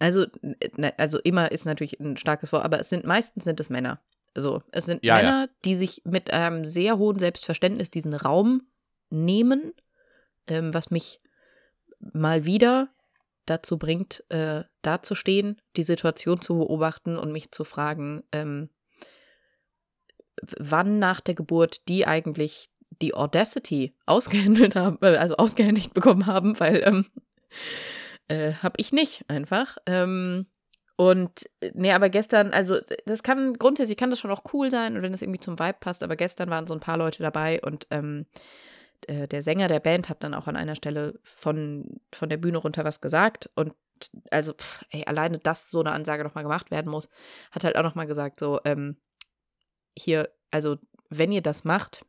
[0.00, 0.26] Also,
[0.96, 4.00] also immer ist natürlich ein starkes Wort, aber es sind meistens sind es Männer.
[4.34, 5.22] So, es sind Ja, ja.
[5.22, 8.62] Männer, die sich mit einem sehr hohen Selbstverständnis diesen Raum
[9.10, 9.74] nehmen,
[10.46, 11.20] ähm, was mich
[11.98, 12.88] mal wieder
[13.44, 18.70] dazu bringt, äh, dazustehen, die Situation zu beobachten und mich zu fragen, ähm,
[20.58, 22.70] wann nach der Geburt die eigentlich
[23.02, 27.06] die Audacity ausgehandelt haben, äh, also ausgehändigt bekommen haben, weil ähm,
[28.30, 29.76] äh, habe ich nicht einfach.
[29.86, 30.46] Ähm,
[30.96, 34.96] und äh, nee, aber gestern, also das kann grundsätzlich kann das schon auch cool sein
[34.96, 37.60] und wenn es irgendwie zum Vibe passt, aber gestern waren so ein paar Leute dabei
[37.62, 38.26] und ähm,
[39.06, 42.58] äh, der Sänger der Band hat dann auch an einer Stelle von, von der Bühne
[42.58, 43.74] runter was gesagt und
[44.30, 47.10] also, pff, ey, alleine, dass so eine Ansage nochmal gemacht werden muss,
[47.50, 48.96] hat halt auch nochmal gesagt, so, ähm,
[49.94, 50.78] hier, also,
[51.10, 52.06] wenn ihr das macht,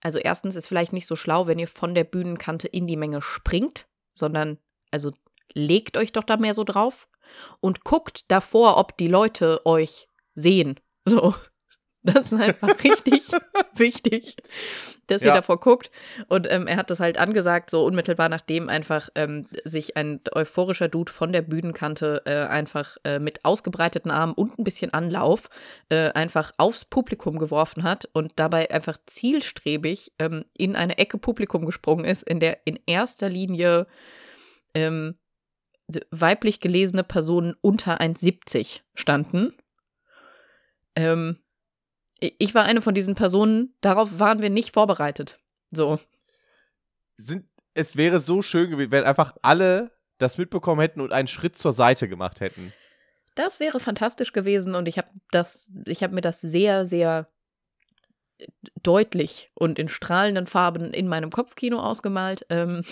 [0.00, 3.22] also erstens ist vielleicht nicht so schlau, wenn ihr von der Bühnenkante in die Menge
[3.22, 3.86] springt,
[4.18, 4.58] sondern,
[4.90, 5.12] also,
[5.54, 7.08] legt euch doch da mehr so drauf
[7.60, 10.78] und guckt davor, ob die Leute euch sehen.
[11.04, 11.34] So.
[12.02, 13.22] Das ist einfach richtig
[13.74, 14.36] wichtig,
[15.08, 15.34] dass ihr Ja.
[15.34, 15.90] davor guckt.
[16.28, 20.88] Und ähm, er hat das halt angesagt, so unmittelbar nachdem einfach ähm, sich ein euphorischer
[20.88, 25.50] Dude von der Bühnenkante äh, einfach äh, mit ausgebreiteten Armen und ein bisschen Anlauf
[25.88, 31.66] äh, einfach aufs Publikum geworfen hat und dabei einfach zielstrebig ähm, in eine Ecke Publikum
[31.66, 33.86] gesprungen ist, in der in erster Linie
[34.74, 35.18] ähm,
[36.10, 39.54] weiblich gelesene Personen unter 1,70 standen.
[40.94, 41.38] Ähm,
[42.20, 45.38] ich war eine von diesen Personen, darauf waren wir nicht vorbereitet.
[45.70, 45.98] So.
[47.16, 51.56] Sind, es wäre so schön gewesen, wenn einfach alle das mitbekommen hätten und einen Schritt
[51.56, 52.72] zur Seite gemacht hätten.
[53.34, 57.28] Das wäre fantastisch gewesen und ich habe das, ich habe mir das sehr, sehr
[58.82, 62.46] deutlich und in strahlenden Farben in meinem Kopfkino ausgemalt.
[62.50, 62.82] Ähm,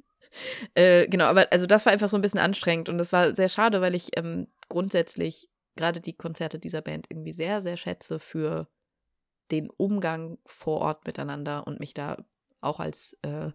[0.74, 3.50] äh, genau, aber also das war einfach so ein bisschen anstrengend und das war sehr
[3.50, 8.68] schade, weil ich ähm, grundsätzlich gerade die Konzerte dieser Band irgendwie sehr, sehr schätze für
[9.50, 12.16] den Umgang vor Ort miteinander und mich da
[12.60, 13.50] auch als äh,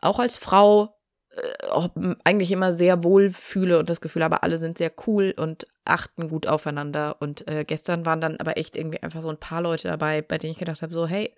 [0.00, 0.96] auch als Frau
[1.30, 5.66] äh, eigentlich immer sehr wohl fühle und das Gefühl habe, alle sind sehr cool und
[5.84, 7.16] achten gut aufeinander.
[7.20, 10.38] Und äh, gestern waren dann aber echt irgendwie einfach so ein paar Leute dabei, bei
[10.38, 11.34] denen ich gedacht habe, so, hey,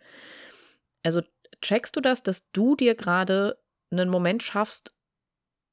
[1.03, 1.23] also
[1.61, 3.59] checkst du das, dass du dir gerade
[3.91, 4.94] einen Moment schaffst,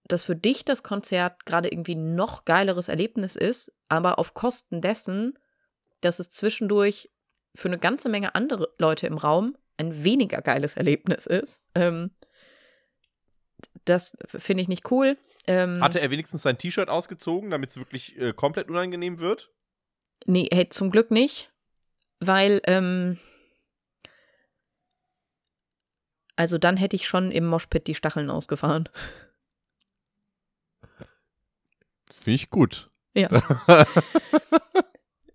[0.05, 5.37] dass für dich das Konzert gerade irgendwie noch geileres Erlebnis ist, aber auf Kosten dessen,
[6.01, 7.09] dass es zwischendurch
[7.55, 11.61] für eine ganze Menge andere Leute im Raum ein weniger geiles Erlebnis ist.
[11.75, 12.11] Ähm,
[13.85, 15.17] das finde ich nicht cool.
[15.47, 19.51] Ähm, Hatte er wenigstens sein T-Shirt ausgezogen, damit es wirklich äh, komplett unangenehm wird?
[20.25, 21.51] Nee, hey, zum Glück nicht.
[22.19, 23.17] Weil, ähm,
[26.35, 28.87] also dann hätte ich schon im Moshpit die Stacheln ausgefahren.
[32.23, 32.89] Finde ich gut.
[33.13, 33.29] Ja.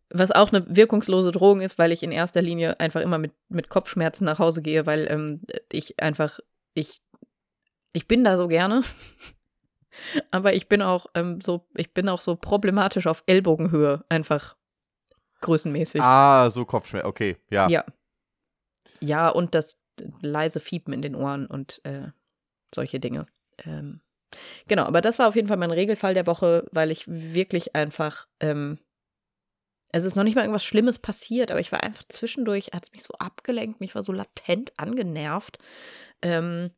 [0.09, 3.68] Was auch eine wirkungslose Drohung ist, weil ich in erster Linie einfach immer mit, mit
[3.68, 6.38] Kopfschmerzen nach Hause gehe, weil ähm, ich einfach,
[6.75, 7.03] ich
[7.96, 8.83] ich bin da so gerne.
[10.31, 14.57] Aber ich bin auch ähm, so, ich bin auch so problematisch auf Ellbogenhöhe, einfach
[15.40, 16.03] größenmäßig.
[16.03, 17.68] Ah, so Kopfschmerz, okay, ja.
[17.68, 17.85] Ja.
[19.01, 19.79] Ja, und das
[20.20, 22.09] leise Fiepen in den Ohren und äh,
[22.75, 23.27] solche Dinge.
[23.64, 24.01] Ähm,
[24.67, 28.27] genau, aber das war auf jeden Fall mein Regelfall der Woche, weil ich wirklich einfach,
[28.41, 28.79] ähm,
[29.93, 32.93] es ist noch nicht mal irgendwas Schlimmes passiert, aber ich war einfach zwischendurch, hat es
[32.93, 35.59] mich so abgelenkt, mich war so latent angenervt.
[36.23, 36.71] Ähm,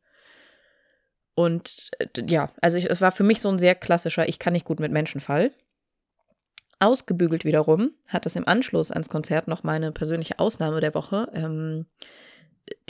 [1.35, 4.53] und äh, ja, also ich, es war für mich so ein sehr klassischer Ich kann
[4.53, 5.51] nicht gut mit Menschen Fall.
[6.79, 11.29] Ausgebügelt wiederum hat es im Anschluss ans Konzert noch meine persönliche Ausnahme der Woche.
[11.33, 11.87] Ähm,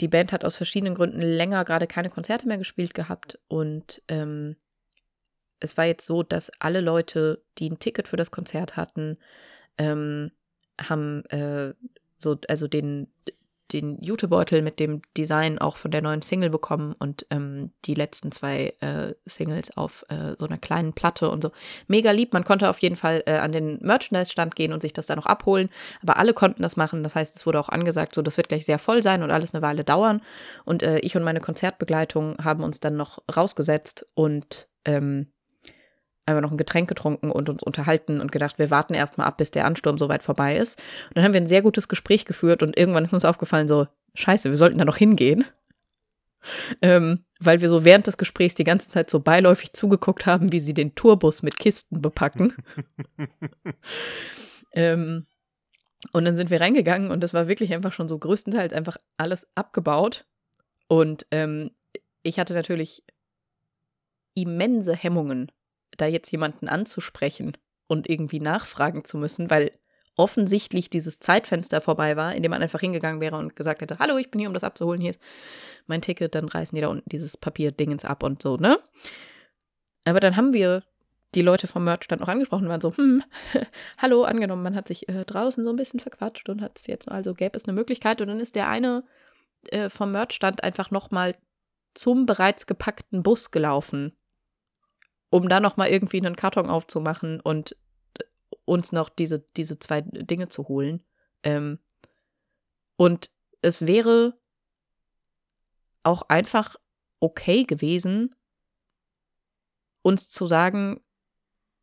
[0.00, 4.56] die Band hat aus verschiedenen Gründen länger gerade keine Konzerte mehr gespielt gehabt und ähm,
[5.60, 9.18] es war jetzt so, dass alle Leute, die ein Ticket für das Konzert hatten,
[9.78, 10.32] ähm,
[10.80, 11.74] haben äh,
[12.18, 13.08] so, also den,
[13.72, 18.32] den Jutebeutel mit dem Design auch von der neuen Single bekommen und ähm, die letzten
[18.32, 21.50] zwei äh, Singles auf äh, so einer kleinen Platte und so.
[21.86, 22.32] Mega lieb.
[22.32, 25.26] Man konnte auf jeden Fall äh, an den Merchandise-Stand gehen und sich das da noch
[25.26, 25.68] abholen.
[26.02, 27.02] Aber alle konnten das machen.
[27.02, 29.54] Das heißt, es wurde auch angesagt, so das wird gleich sehr voll sein und alles
[29.54, 30.22] eine Weile dauern.
[30.64, 35.32] Und äh, ich und meine Konzertbegleitung haben uns dann noch rausgesetzt und ähm,
[36.30, 39.50] einfach noch ein Getränk getrunken und uns unterhalten und gedacht, wir warten erstmal ab, bis
[39.50, 40.80] der Ansturm soweit vorbei ist.
[41.08, 43.86] Und dann haben wir ein sehr gutes Gespräch geführt und irgendwann ist uns aufgefallen, so,
[44.14, 45.44] scheiße, wir sollten da noch hingehen.
[46.80, 50.60] Ähm, weil wir so während des Gesprächs die ganze Zeit so beiläufig zugeguckt haben, wie
[50.60, 52.54] sie den Tourbus mit Kisten bepacken.
[54.72, 55.26] ähm,
[56.12, 59.48] und dann sind wir reingegangen und das war wirklich einfach schon so größtenteils einfach alles
[59.54, 60.24] abgebaut.
[60.88, 61.70] Und ähm,
[62.22, 63.04] ich hatte natürlich
[64.34, 65.50] immense Hemmungen,
[66.00, 69.72] da jetzt jemanden anzusprechen und irgendwie nachfragen zu müssen, weil
[70.16, 74.18] offensichtlich dieses Zeitfenster vorbei war, in dem man einfach hingegangen wäre und gesagt hätte, hallo,
[74.18, 75.20] ich bin hier, um das abzuholen, hier ist
[75.86, 78.78] mein Ticket, dann reißen die da unten dieses Papierdingens ab und so, ne?
[80.04, 80.82] Aber dann haben wir
[81.34, 83.22] die Leute vom Merchstand noch angesprochen und waren so, hm,
[83.98, 87.08] hallo, angenommen, man hat sich äh, draußen so ein bisschen verquatscht und hat es jetzt,
[87.08, 89.04] also gäbe es eine Möglichkeit und dann ist der eine
[89.68, 91.34] äh, vom Merchstand einfach nochmal
[91.94, 94.12] zum bereits gepackten Bus gelaufen
[95.30, 97.76] um dann noch mal irgendwie einen Karton aufzumachen und
[98.18, 98.24] äh,
[98.64, 101.02] uns noch diese, diese zwei Dinge zu holen.
[101.42, 101.78] Ähm,
[102.96, 103.30] und
[103.62, 104.38] es wäre
[106.02, 106.76] auch einfach
[107.20, 108.34] okay gewesen,
[110.02, 111.00] uns zu sagen,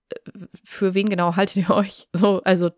[0.09, 0.15] äh,
[0.63, 2.09] für wen genau haltet ihr euch?
[2.13, 2.71] So, also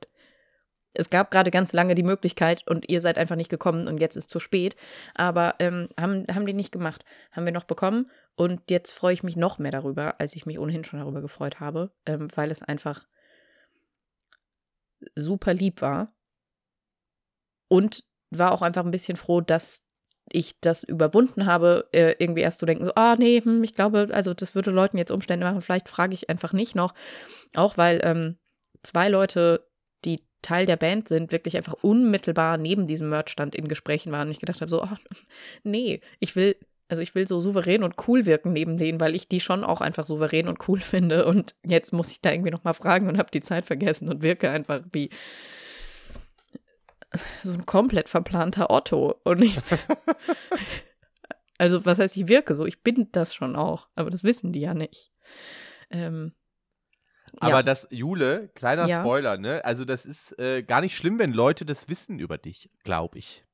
[0.94, 4.16] es gab gerade ganz lange die Möglichkeit und ihr seid einfach nicht gekommen und jetzt
[4.16, 4.76] ist zu spät.
[5.14, 7.06] Aber ähm, haben, haben die nicht gemacht.
[7.32, 10.60] Haben wir noch bekommen und jetzt freue ich mich noch mehr darüber, als ich mich
[10.60, 13.08] ohnehin schon darüber gefreut habe, ähm, weil es einfach
[15.16, 16.14] super lieb war.
[17.68, 19.84] Und war auch einfach ein bisschen froh, dass
[20.32, 24.10] ich das überwunden habe, äh, irgendwie erst zu denken, so, ah, nee, hm, ich glaube,
[24.12, 26.94] also das würde Leuten jetzt Umstände machen, vielleicht frage ich einfach nicht noch.
[27.56, 28.38] Auch weil ähm,
[28.84, 29.68] zwei Leute
[30.06, 34.28] die Teil der Band sind, wirklich einfach unmittelbar neben diesem Merchstand in Gesprächen waren.
[34.28, 34.98] Und ich gedacht habe, so, oh,
[35.64, 36.56] nee, ich will,
[36.88, 39.82] also ich will so souverän und cool wirken neben denen, weil ich die schon auch
[39.82, 41.26] einfach souverän und cool finde.
[41.26, 44.50] Und jetzt muss ich da irgendwie nochmal fragen und habe die Zeit vergessen und wirke
[44.50, 45.10] einfach wie
[47.44, 49.16] so ein komplett verplanter Otto.
[49.24, 49.58] Und ich
[51.58, 54.62] also was heißt ich wirke so, ich bin das schon auch, aber das wissen die
[54.62, 55.12] ja nicht.
[55.92, 56.34] Ähm,
[57.40, 57.64] Aber Ja.
[57.64, 59.02] das, Jule, kleiner Ja.
[59.02, 59.64] Spoiler, ne?
[59.66, 63.46] Also, das ist äh, gar nicht schlimm, wenn Leute das wissen über dich, glaube ich.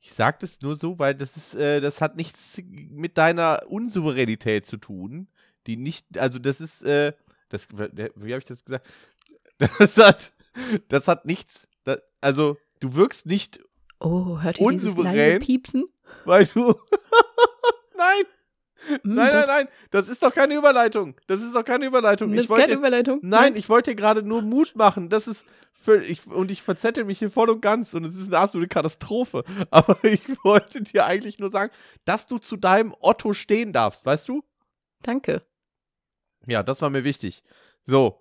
[0.00, 4.66] Ich sag das nur so, weil das ist, äh, das hat nichts mit deiner Unsouveränität
[4.66, 5.28] zu tun.
[5.66, 7.12] Die nicht, also das ist, äh,
[7.48, 8.86] das, wie habe ich das gesagt?
[9.78, 10.32] Das hat,
[10.88, 13.60] das hat nichts, das, also du wirkst nicht,
[14.00, 15.16] Oh, hört ihr dieses Unsouverän?
[15.16, 15.84] leise Piepsen?
[16.24, 16.74] weil du,
[19.02, 19.14] nein, doch.
[19.14, 21.14] nein, nein, das ist doch keine Überleitung.
[21.26, 22.30] Das ist doch keine Überleitung.
[22.30, 23.18] Das Ich ist keine wollte, Überleitung.
[23.22, 25.08] Nein, ich wollte dir gerade nur Mut machen.
[25.08, 28.28] Das ist völlig, ich, und ich verzettel mich hier voll und ganz und es ist
[28.28, 29.44] eine absolute Katastrophe.
[29.70, 31.72] Aber ich wollte dir eigentlich nur sagen,
[32.04, 34.42] dass du zu deinem Otto stehen darfst, weißt du?
[35.02, 35.40] Danke.
[36.46, 37.42] Ja, das war mir wichtig.
[37.84, 38.20] So.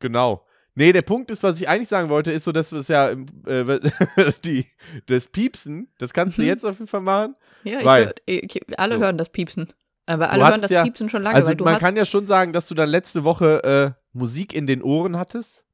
[0.00, 0.46] Genau.
[0.78, 3.10] Nee, der Punkt ist, was ich eigentlich sagen wollte, ist so, dass wir es ja
[3.10, 3.80] äh,
[4.44, 4.66] die,
[5.06, 6.48] das Piepsen, das kannst du Mhm.
[6.48, 7.34] jetzt auf jeden Fall machen.
[7.64, 9.00] Ja, ich Weil- hör, ich, alle So.
[9.02, 9.72] hören das Piepsen.
[10.06, 12.26] Aber alle hören das ja- Piepsen schon lange, Also weil du man kann ja schon
[12.26, 15.64] sagen, dass du dann letzte Woche äh, Musik in den Ohren hattest.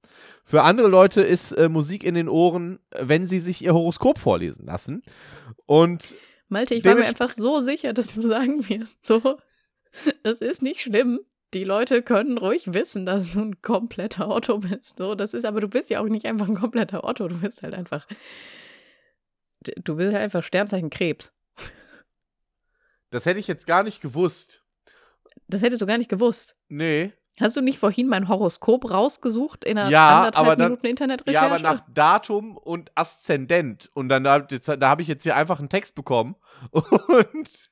[0.44, 4.66] Für andere Leute ist äh, Musik in den Ohren, wenn sie sich ihr Horoskop vorlesen
[4.66, 5.02] lassen.
[5.66, 6.16] Und
[6.48, 9.38] Malte, ich war mir einfach so sicher, dass du sagen wirst, so,
[10.22, 11.20] es ist nicht schlimm.
[11.54, 14.98] Die Leute können ruhig wissen, dass du ein kompletter Otto bist.
[14.98, 17.28] So, das ist, aber du bist ja auch nicht einfach ein kompletter Otto.
[17.28, 18.06] Du bist halt einfach,
[19.62, 21.32] du bist halt einfach Sternzeichen Krebs.
[23.10, 24.62] das hätte ich jetzt gar nicht gewusst.
[25.46, 26.56] Das hättest du gar nicht gewusst.
[26.68, 27.12] Nee.
[27.40, 31.46] Hast du nicht vorhin mein Horoskop rausgesucht in einer Ja, anderthalb aber dann- Minuten Internetrecherche?
[31.46, 33.90] Ja, aber nach Datum und Aszendent.
[33.94, 36.36] Und dann da, da habe ich jetzt hier einfach einen Text bekommen.
[36.72, 37.70] Und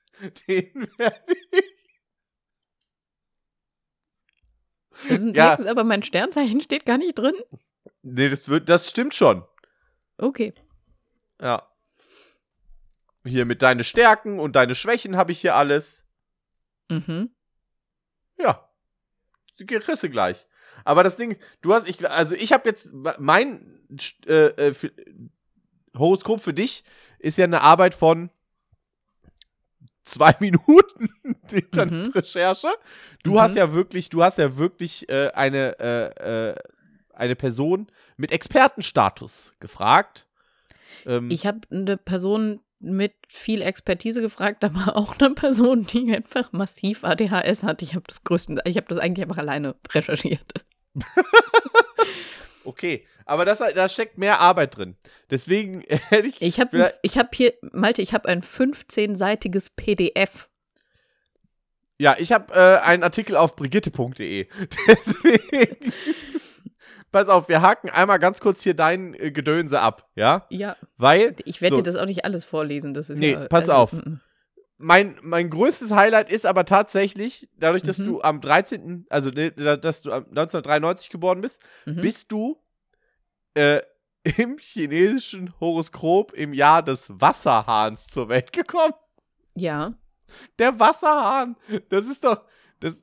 [0.49, 1.21] den werde
[1.53, 1.71] ich.
[5.09, 5.57] Das ist ein Ja.
[5.57, 7.35] Text, aber mein Sternzeichen steht gar nicht drin.
[8.03, 9.45] Nee, das, wird, das stimmt schon.
[10.19, 10.55] Okay.
[11.41, 11.69] Ja.
[13.25, 16.05] Hier mit deine Stärken und deine Schwächen habe ich hier alles.
[16.88, 17.31] Mhm.
[18.38, 18.69] Ja.
[19.61, 20.47] Die du gleich.
[20.85, 23.81] Aber das Ding, du hast, ich, also ich habe jetzt, mein
[24.27, 24.91] äh, äh, für,
[25.97, 26.85] Horoskop für dich
[27.19, 28.31] ist ja eine Arbeit von
[30.05, 31.11] zwei Minuten
[31.51, 32.69] Internetrecherche.
[33.23, 33.41] Du Mhm.
[33.41, 36.55] hast ja wirklich, du hast ja wirklich äh, eine, äh, äh,
[37.15, 37.87] eine Person
[38.17, 40.27] mit Expertenstatus gefragt.
[41.07, 46.53] Ähm, Ich habe eine Person mit viel Expertise gefragt, aber auch eine Person, die einfach
[46.53, 47.81] massiv ADHS hat.
[47.83, 50.53] Ich habe das größten, ich habe das eigentlich einfach alleine recherchiert.
[52.64, 54.96] okay, aber das, da steckt mehr Arbeit drin.
[55.31, 56.40] Deswegen hätte ich.
[56.42, 60.48] Ich habe hab hier, Malte, ich habe ein 15-seitiges PDF.
[61.98, 64.46] Ja, ich habe äh, einen Artikel auf brigitte.de.
[64.88, 65.92] Deswegen.
[67.12, 70.46] Pass auf, wir haken einmal ganz kurz hier dein äh, Gedönse ab, ja?
[70.48, 71.83] Ja, Weil ich werde So.
[71.83, 72.94] dir das auch nicht alles vorlesen.
[72.94, 73.92] Das ist Nee, ja, pass also, auf.
[73.92, 74.20] mm, mm.
[74.83, 78.05] Mein, mein größtes Highlight ist aber tatsächlich, dadurch, dass Mhm.
[78.05, 82.01] du am 13., also ne, dass du am 1993 geboren bist, Mhm.
[82.01, 82.59] bist du
[83.55, 83.81] äh,
[84.38, 88.95] im chinesischen Horoskop im Jahr des Wasserhahns zur Welt gekommen.
[89.55, 89.95] Ja.
[90.59, 91.57] Der Wasserhahn,
[91.90, 92.42] das ist doch,
[92.81, 92.95] das,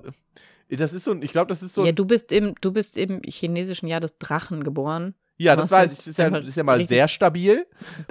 [0.69, 2.97] das ist so ein, ich glaube, das ist so ja, du bist im, du bist
[2.97, 5.13] im chinesischen Jahr des Drachen geboren.
[5.37, 5.97] Ja, das weiß halt ich.
[5.99, 7.65] Das ist ja, das ist ja mal sehr stabil.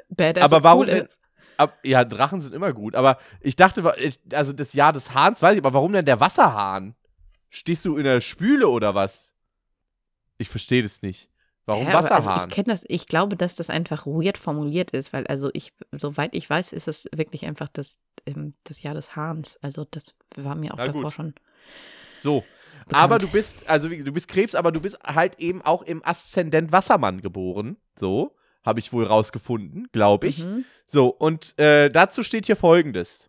[0.09, 1.09] Badass Aber warum cool.
[1.59, 2.95] Ab, ja, Drachen sind immer gut.
[2.95, 6.21] Aber ich dachte, ich- also das Jahr des Hahns, weiß ich, aber warum denn der
[6.21, 6.95] Wasserhahn?
[7.51, 9.33] Stehst du in der Spüle oder was?
[10.39, 11.31] Ich verstehe das nicht.
[11.67, 12.49] Warum Ja, aber Also Wasserhahn?
[12.49, 16.35] ich kenne das, ich glaube, dass das einfach weird formuliert ist, weil also ich, soweit
[16.35, 19.59] ich weiß, ist es wirklich einfach das, ähm, das Jahr des Hahns.
[19.61, 21.13] Also das war mir auch Na davor gut.
[21.13, 21.35] schon.
[22.17, 22.45] so.
[22.87, 23.03] bekannt.
[23.05, 26.73] Aber du bist, also du bist Krebs, aber du bist halt eben auch im Aszendent
[26.73, 27.77] Wassermann geboren.
[27.99, 28.35] So.
[28.65, 30.45] Habe ich wohl rausgefunden, glaube ich.
[30.45, 30.65] Mhm.
[30.87, 33.29] So, und äh, dazu steht hier folgendes.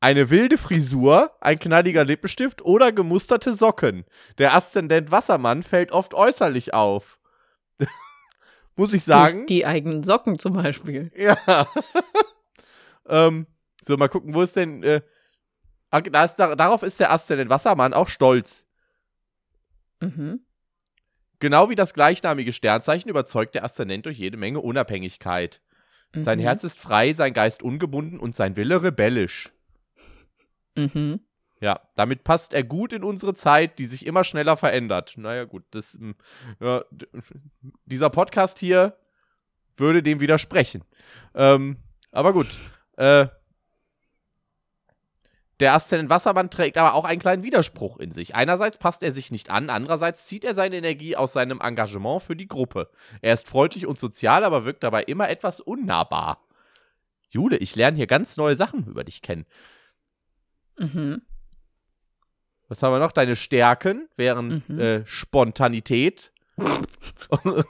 [0.00, 4.04] Eine wilde Frisur, ein knalliger Lippenstift oder gemusterte Socken.
[4.38, 7.20] Der Aszendent Wassermann fällt oft äußerlich auf.
[8.76, 9.38] Muss ich sagen.
[9.38, 11.12] Durch die eigenen Socken zum Beispiel.
[11.16, 11.68] Ja.
[13.08, 13.46] ähm,
[13.84, 14.82] so, mal gucken, wo ist denn.
[14.82, 15.02] Äh,
[15.90, 18.66] ah, da ist, da, darauf ist der Aszendent Wassermann auch stolz.
[20.00, 20.40] Mhm.
[21.42, 25.60] Genau wie das gleichnamige Sternzeichen überzeugt der Aszendent durch jede Menge Unabhängigkeit.
[26.14, 26.42] Sein Mhm.
[26.42, 29.50] Herz ist frei, sein Geist ungebunden und sein Wille rebellisch.
[30.76, 31.18] Mhm.
[31.60, 35.14] Ja, damit passt er gut in unsere Zeit, die sich immer schneller verändert.
[35.16, 36.14] Naja, gut, das, ähm,
[36.60, 36.84] ja,
[37.86, 38.96] dieser Podcast hier
[39.76, 40.84] würde dem widersprechen.
[41.34, 41.78] Ähm,
[42.12, 42.56] aber gut.
[42.96, 43.26] Äh,
[45.62, 48.34] der Aszendent Wassermann trägt aber auch einen kleinen Widerspruch in sich.
[48.34, 52.36] Einerseits passt er sich nicht an, andererseits zieht er seine Energie aus seinem Engagement für
[52.36, 52.90] die Gruppe.
[53.20, 56.44] Er ist freundlich und sozial, aber wirkt dabei immer etwas unnahbar.
[57.30, 59.46] Jule, ich lerne hier ganz neue Sachen über dich kennen.
[60.78, 61.22] Mhm.
[62.68, 63.12] Was haben wir noch?
[63.12, 64.80] Deine Stärken wären Mhm.
[64.80, 66.32] äh, Spontanität.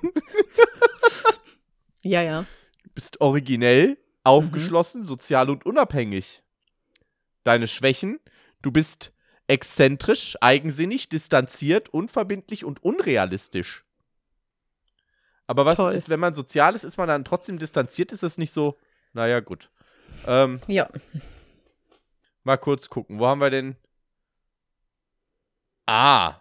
[2.05, 2.47] Ja, ja.
[2.97, 6.43] bist originell, aufgeschlossen, sozial und unabhängig.
[7.45, 8.21] Deine Schwächen,
[8.63, 9.13] du bist
[9.49, 13.85] exzentrisch, eigensinnig, distanziert, unverbindlich und unrealistisch.
[15.47, 15.93] Aber was Toll.
[15.93, 18.13] ist, wenn man sozial ist, ist man dann trotzdem distanziert?
[18.13, 18.79] Ist das nicht so?
[19.13, 19.71] Naja, gut.
[20.27, 20.89] Ähm, Ja.
[22.45, 23.19] mal kurz gucken.
[23.19, 23.77] Wo haben wir denn?
[25.87, 26.41] Ah,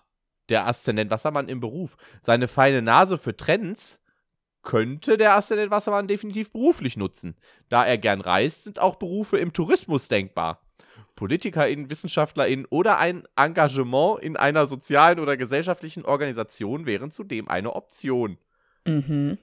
[0.50, 1.98] der Aszendent Wassermann im Beruf.
[2.22, 4.00] Seine feine Nase für Trends
[4.62, 7.36] könnte der Aszendent Wassermann definitiv beruflich nutzen.
[7.70, 10.62] Da er gern reist, sind auch Berufe im Tourismus denkbar.
[11.22, 18.40] PolitikerInnen, WissenschaftlerInnen oder ein Engagement in einer sozialen oder gesellschaftlichen Organisation wären zudem eine Option.
[18.88, 19.38] Mhm.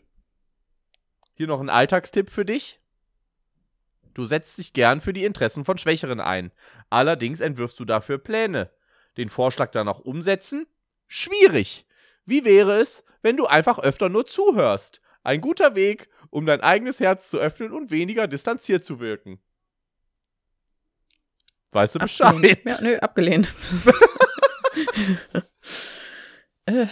[1.34, 2.80] Hier noch ein Alltagstipp für dich.
[4.12, 6.50] Du setzt dich gern für die Interessen von Schwächeren ein.
[6.90, 8.72] Allerdings entwirfst du dafür Pläne.
[9.16, 10.66] Den Vorschlag dann auch umsetzen?
[11.06, 11.86] Schwierig.
[12.26, 15.00] Wie wäre es, wenn du einfach öfter nur zuhörst?
[15.22, 19.38] Ein guter Weg, um dein eigenes Herz zu öffnen und weniger distanziert zu wirken.
[21.72, 22.28] Weißt du Bescheid?
[22.28, 22.60] Abgelehnt.
[22.64, 23.52] Ja, nö, abgelehnt.
[26.66, 26.86] äh,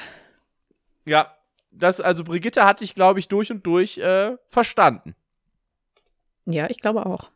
[1.04, 1.34] Ja,
[1.70, 5.14] das, also Brigitte hatte ich, glaube ich, durch und durch äh, verstanden.
[6.46, 7.30] ja, ich glaube auch.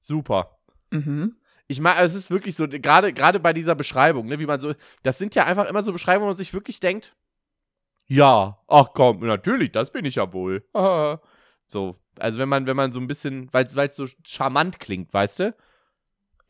[0.00, 0.58] Super.
[0.90, 1.36] Mhm.
[1.68, 4.72] Ich meine, es ist wirklich so, gerade gerade bei dieser Beschreibung, ne, wie man so,
[5.02, 7.16] das sind ja einfach immer so Beschreibungen, wo man sich wirklich denkt,
[8.06, 10.64] ja, ach komm, natürlich, das bin ich ja wohl.
[11.66, 15.40] so, also wenn man, wenn man so ein bisschen, weil es so charmant klingt, weißt
[15.40, 15.54] du?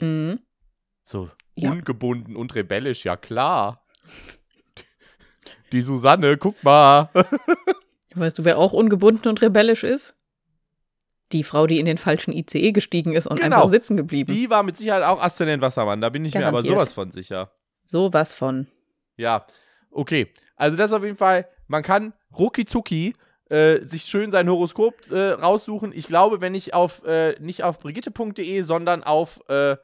[0.00, 0.40] Mhm.
[1.04, 1.70] So Ja.
[1.72, 3.84] ungebunden und rebellisch, ja klar.
[5.72, 7.10] Die Susanne, guck mal.
[8.14, 10.14] Weißt du, wer auch ungebunden und rebellisch ist?
[11.32, 13.56] Die Frau, die in den falschen ICE gestiegen ist und Genau.
[13.56, 14.32] einfach sitzen geblieben.
[14.32, 16.74] Die war mit Sicherheit auch Aszendent Wassermann, da bin ich mir aber Garantiert.
[16.76, 17.52] sowas von sicher.
[17.84, 18.68] So was von.
[19.16, 19.44] Ja,
[19.90, 20.32] okay.
[20.54, 23.12] Also das auf jeden Fall, man kann rucki zucki
[23.48, 25.92] äh, sich schön sein Horoskop äh, raussuchen.
[25.94, 29.76] Ich glaube, wenn ich auf äh, nicht auf brigitte.de, sondern auf äh,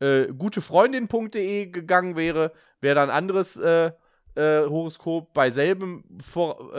[0.00, 3.58] äh, gutefreundin.de gegangen wäre, wäre da ein anderes
[4.36, 6.70] Horoskop bei selbem vor,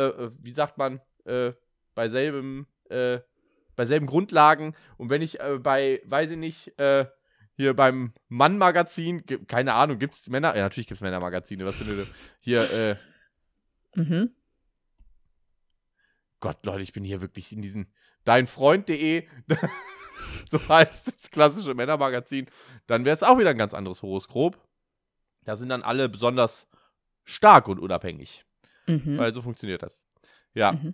[0.41, 4.75] wie sagt man, bei selbem, bei selben Grundlagen.
[4.95, 10.55] Und wenn ich bei, weiß ich nicht, hier beim Mann-Magazin, keine Ahnung, gibt es Männer?
[10.55, 12.07] Ja, natürlich gibt es Männer-Magazine, was für eine,
[12.39, 12.95] hier, äh,
[13.95, 14.31] Mhm.
[16.39, 17.91] Gott, Leute, ich bin hier wirklich in diesen
[18.25, 19.27] deinfreund.de,
[20.51, 22.47] so heißt das klassische Männermagazin,
[22.87, 24.57] dann wäre es auch wieder ein ganz anderes Horoskop.
[25.45, 26.67] Da sind dann alle besonders
[27.23, 28.45] stark und unabhängig.
[28.87, 29.17] Mhm.
[29.17, 30.07] Weil so funktioniert das.
[30.53, 30.93] Ja, Mhm.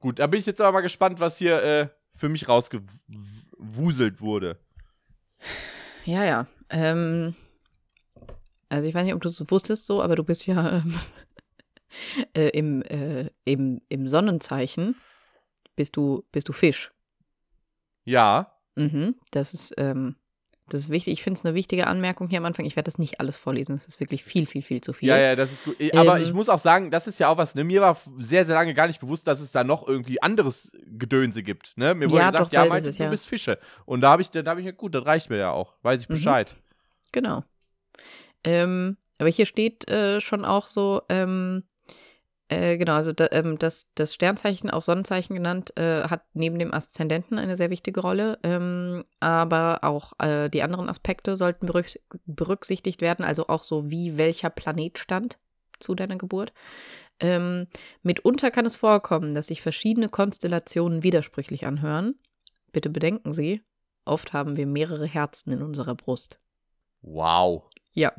[0.00, 4.58] gut, da bin ich jetzt aber mal gespannt, was hier äh, für mich rausgewuselt wurde.
[6.04, 6.46] Ja, ja.
[6.70, 7.34] Ähm,
[8.68, 10.94] also ich weiß nicht, ob du es wusstest so, aber du bist ja ähm,
[12.36, 14.94] äh, im, äh, im, im Sonnenzeichen
[15.76, 16.92] bist du, bist du Fisch.
[18.04, 19.16] Ja, Mhm.
[19.32, 20.14] Das ist, ähm,
[20.68, 21.14] das ist wichtig.
[21.14, 22.64] Ich finde es eine wichtige Anmerkung hier am Anfang.
[22.64, 23.74] Ich werde das nicht alles vorlesen.
[23.74, 25.08] Das ist wirklich viel, viel, viel zu viel.
[25.08, 25.74] ja, ja, das ist gut.
[25.80, 27.64] Ich- Aber Ähm, ich muss auch sagen, das ist ja auch was, ne?
[27.64, 31.42] Mir war sehr, sehr lange gar nicht bewusst, dass es da noch irgendwie anderes Gedönse
[31.42, 31.76] gibt.
[31.76, 31.92] Ne?
[31.96, 33.58] Mir wurde Ja, gesagt, doch, ja, das ist du ja- bist Fische.
[33.84, 35.74] Und da habe ich, da habe ich ja gut, das reicht mir ja auch.
[35.82, 36.14] Weiß ich Mhm.
[36.14, 36.54] Bescheid.
[37.10, 37.42] Genau.
[38.44, 41.64] Ähm, aber hier steht äh, schon auch so, ähm,
[42.48, 46.72] äh, genau, also da, ähm, das, das Sternzeichen, auch Sonnenzeichen genannt, äh, hat neben dem
[46.72, 48.38] Aszendenten eine sehr wichtige Rolle.
[48.42, 54.18] Ähm, aber auch äh, die anderen Aspekte sollten berücks- berücksichtigt werden, also auch so wie
[54.18, 55.38] welcher Planet stand
[55.78, 56.52] zu deiner Geburt.
[57.20, 57.66] Ähm,
[58.02, 62.14] mitunter kann es vorkommen, dass sich verschiedene Konstellationen widersprüchlich anhören.
[62.72, 63.62] Bitte bedenken Sie,
[64.04, 66.40] oft haben wir mehrere Herzen in unserer Brust.
[67.02, 67.64] Wow.
[67.92, 68.12] Ja,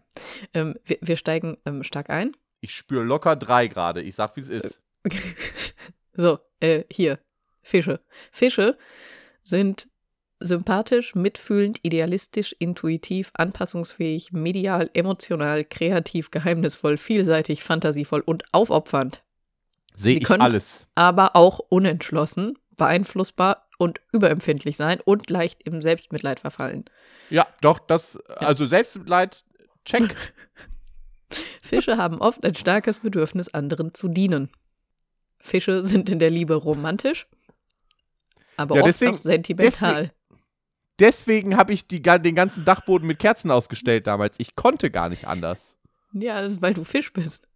[0.53, 2.35] ähm, wir, wir steigen ähm, stark ein.
[2.61, 4.01] Ich spüre locker drei gerade.
[4.01, 4.81] Ich sag, wie es ist.
[6.13, 7.19] so, äh, hier,
[7.61, 8.01] Fische.
[8.31, 8.77] Fische
[9.41, 9.87] sind
[10.39, 19.23] sympathisch, mitfühlend, idealistisch, intuitiv, anpassungsfähig, medial, emotional, kreativ, geheimnisvoll, vielseitig, fantasievoll und aufopfernd,
[19.95, 20.87] Sehe ich alles.
[20.95, 26.85] aber auch unentschlossen, beeinflussbar und überempfindlich sein und leicht im Selbstmitleid verfallen.
[27.29, 29.43] Ja, doch, das, also Selbstmitleid,
[29.85, 30.15] check.
[31.69, 34.49] Fische haben oft ein starkes Bedürfnis, anderen zu dienen.
[35.39, 37.27] Fische sind in der Liebe romantisch,
[38.57, 40.11] aber Ja, oft deswegen- auch sentimental.
[40.99, 44.35] Deswegen habe ich die, den ganzen Dachboden mit Kerzen ausgestellt damals.
[44.37, 45.59] Ich konnte gar nicht anders.
[46.11, 47.47] Ja, das ist, weil du Fisch bist.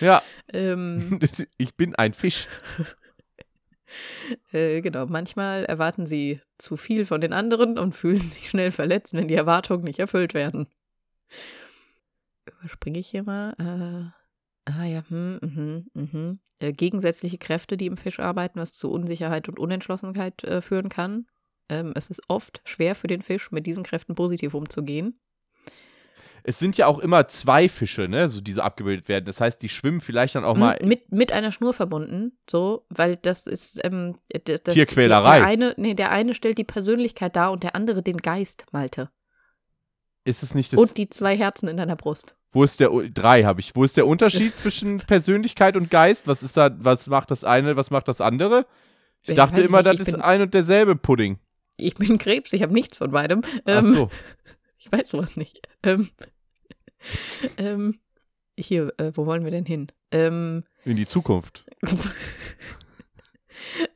[0.00, 1.20] Ja, Ähm,
[1.56, 2.48] ich bin ein Fisch.
[4.52, 9.12] äh, genau, manchmal erwarten sie zu viel von den anderen und fühlen sich schnell verletzt,
[9.14, 10.66] wenn die Erwartungen nicht erfüllt werden.
[12.60, 13.54] Überspringe ich hier mal.
[13.58, 16.40] Äh, ah ja, hm, mhm, mhm.
[16.58, 21.26] Äh, gegensätzliche Kräfte, die im Fisch arbeiten, was zu Unsicherheit und Unentschlossenheit äh, führen kann.
[21.70, 25.18] Ähm, es ist oft schwer für den Fisch, mit diesen Kräften positiv umzugehen.
[26.42, 29.26] Es sind ja auch immer zwei Fische, ne, so die so abgebildet werden.
[29.26, 30.78] Das heißt, die schwimmen vielleicht dann auch mal.
[30.82, 35.38] Mit, mit einer Schnur verbunden, so, weil das ist ähm, das, Tierquälerei.
[35.38, 39.10] Der eine, nee, der eine stellt die Persönlichkeit dar und der andere den Geist, Malte.
[40.24, 40.80] Ist es nicht das.
[40.80, 42.34] Und die zwei Herzen in deiner Brust.
[42.52, 43.74] Wo ist der drei habe ich.
[43.76, 46.26] Wo ist der Unterschied zwischen Persönlichkeit und Geist?
[46.26, 48.66] Was ist da, was macht das eine, was macht das andere?
[49.22, 51.38] Ich Ja, dachte ich immer, nicht, das ich ist ein und derselbe Pudding.
[51.76, 53.42] Ich bin Krebs, ich habe nichts von beidem.
[53.44, 54.10] Ach Ähm, so.
[54.82, 55.60] Ich weiß sowas nicht.
[55.82, 56.08] Ähm,
[57.58, 58.00] ähm,
[58.58, 59.92] hier, äh, wo wollen wir denn hin?
[60.10, 61.66] Ähm, In die Zukunft.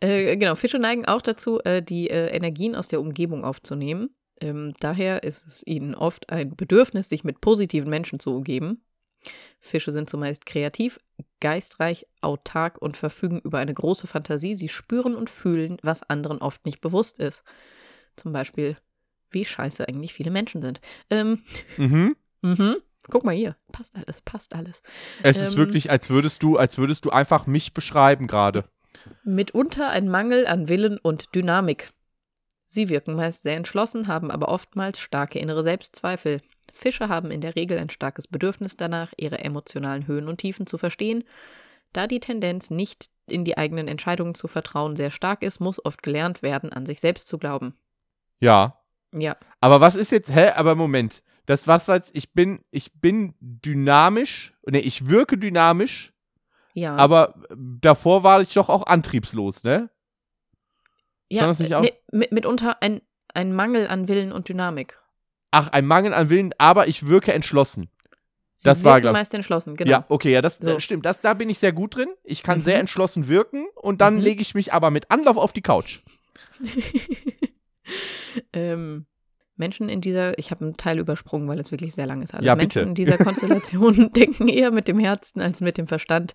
[0.01, 4.11] äh, genau, Fische neigen auch dazu, äh, die äh, Energien aus der Umgebung aufzunehmen.
[4.41, 8.83] Ähm, daher ist es ihnen oft ein Bedürfnis, sich mit positiven Menschen zu umgeben.
[9.61, 10.99] Fische sind zumeist kreativ,
[11.41, 14.55] geistreich, autark und verfügen über eine große Fantasie.
[14.55, 17.43] Sie spüren und fühlen, was anderen oft nicht bewusst ist.
[18.17, 18.77] Zum Beispiel,
[19.31, 20.81] wie scheiße eigentlich viele Menschen sind.
[21.11, 21.43] Ähm,
[21.77, 22.17] Mhm.
[22.43, 22.77] mhm.
[23.11, 24.83] Guck mal hier, passt alles, passt alles.
[25.23, 28.65] Es ist Ähm, wirklich, als würdest du, als würdest du einfach mich beschreiben gerade.
[29.25, 31.91] Mitunter ein Mangel an Willen und Dynamik.
[32.75, 36.41] Sie wirken meist sehr entschlossen, haben aber oftmals starke innere Selbstzweifel.
[36.73, 40.77] Fische haben in der Regel ein starkes Bedürfnis danach, ihre emotionalen Höhen und Tiefen zu
[40.77, 41.23] verstehen.
[41.93, 46.03] Da die Tendenz, nicht in die eigenen Entscheidungen zu vertrauen, sehr stark ist, muss oft
[46.03, 47.77] gelernt werden, an sich selbst zu glauben.
[48.41, 48.81] Ja.
[49.17, 51.23] Ja, Aber was ist jetzt, hä, aber Moment.
[51.47, 56.13] Das was jetzt, ich bin, ich bin dynamisch, ne, ich wirke dynamisch,
[56.73, 56.97] ja.
[56.97, 59.91] aber davor war ich doch auch antriebslos, ne?
[61.37, 61.83] Ja, das nicht äh, auch?
[61.83, 63.01] nee, mit, mitunter ein,
[63.33, 64.99] ein Mangel an Willen und Dynamik.
[65.51, 67.89] Ach, ein Mangel an Willen, aber ich wirke entschlossen.
[68.57, 69.91] Sie Das war, wirken glaub- meist entschlossen, genau.
[69.91, 70.77] Ja, okay, ja, das So.
[70.77, 71.05] äh, stimmt.
[71.07, 72.09] Das, da bin ich sehr gut drin.
[72.23, 72.63] Ich kann Mhm.
[72.63, 74.21] sehr entschlossen wirken und dann Mhm.
[74.21, 76.01] lege ich mich aber mit Anlauf auf die Couch.
[78.53, 79.07] ähm,
[79.57, 82.35] Menschen in dieser, ich habe einen Teil übersprungen, weil es wirklich sehr lang ist.
[82.35, 82.47] Alles.
[82.47, 82.89] Ja, Menschen bitte.
[82.89, 86.35] in dieser Konstellation denken eher mit dem Herzen als mit dem Verstand.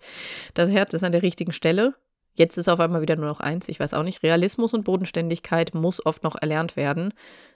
[0.53, 1.95] Das Herz ist an der richtigen Stelle.
[2.39, 3.67] Jetzt ist auf einmal wieder nur noch eins.
[3.67, 4.23] Ich weiß auch nicht.
[4.23, 7.13] Realismus und Bodenständigkeit muss oft noch erlernt werden.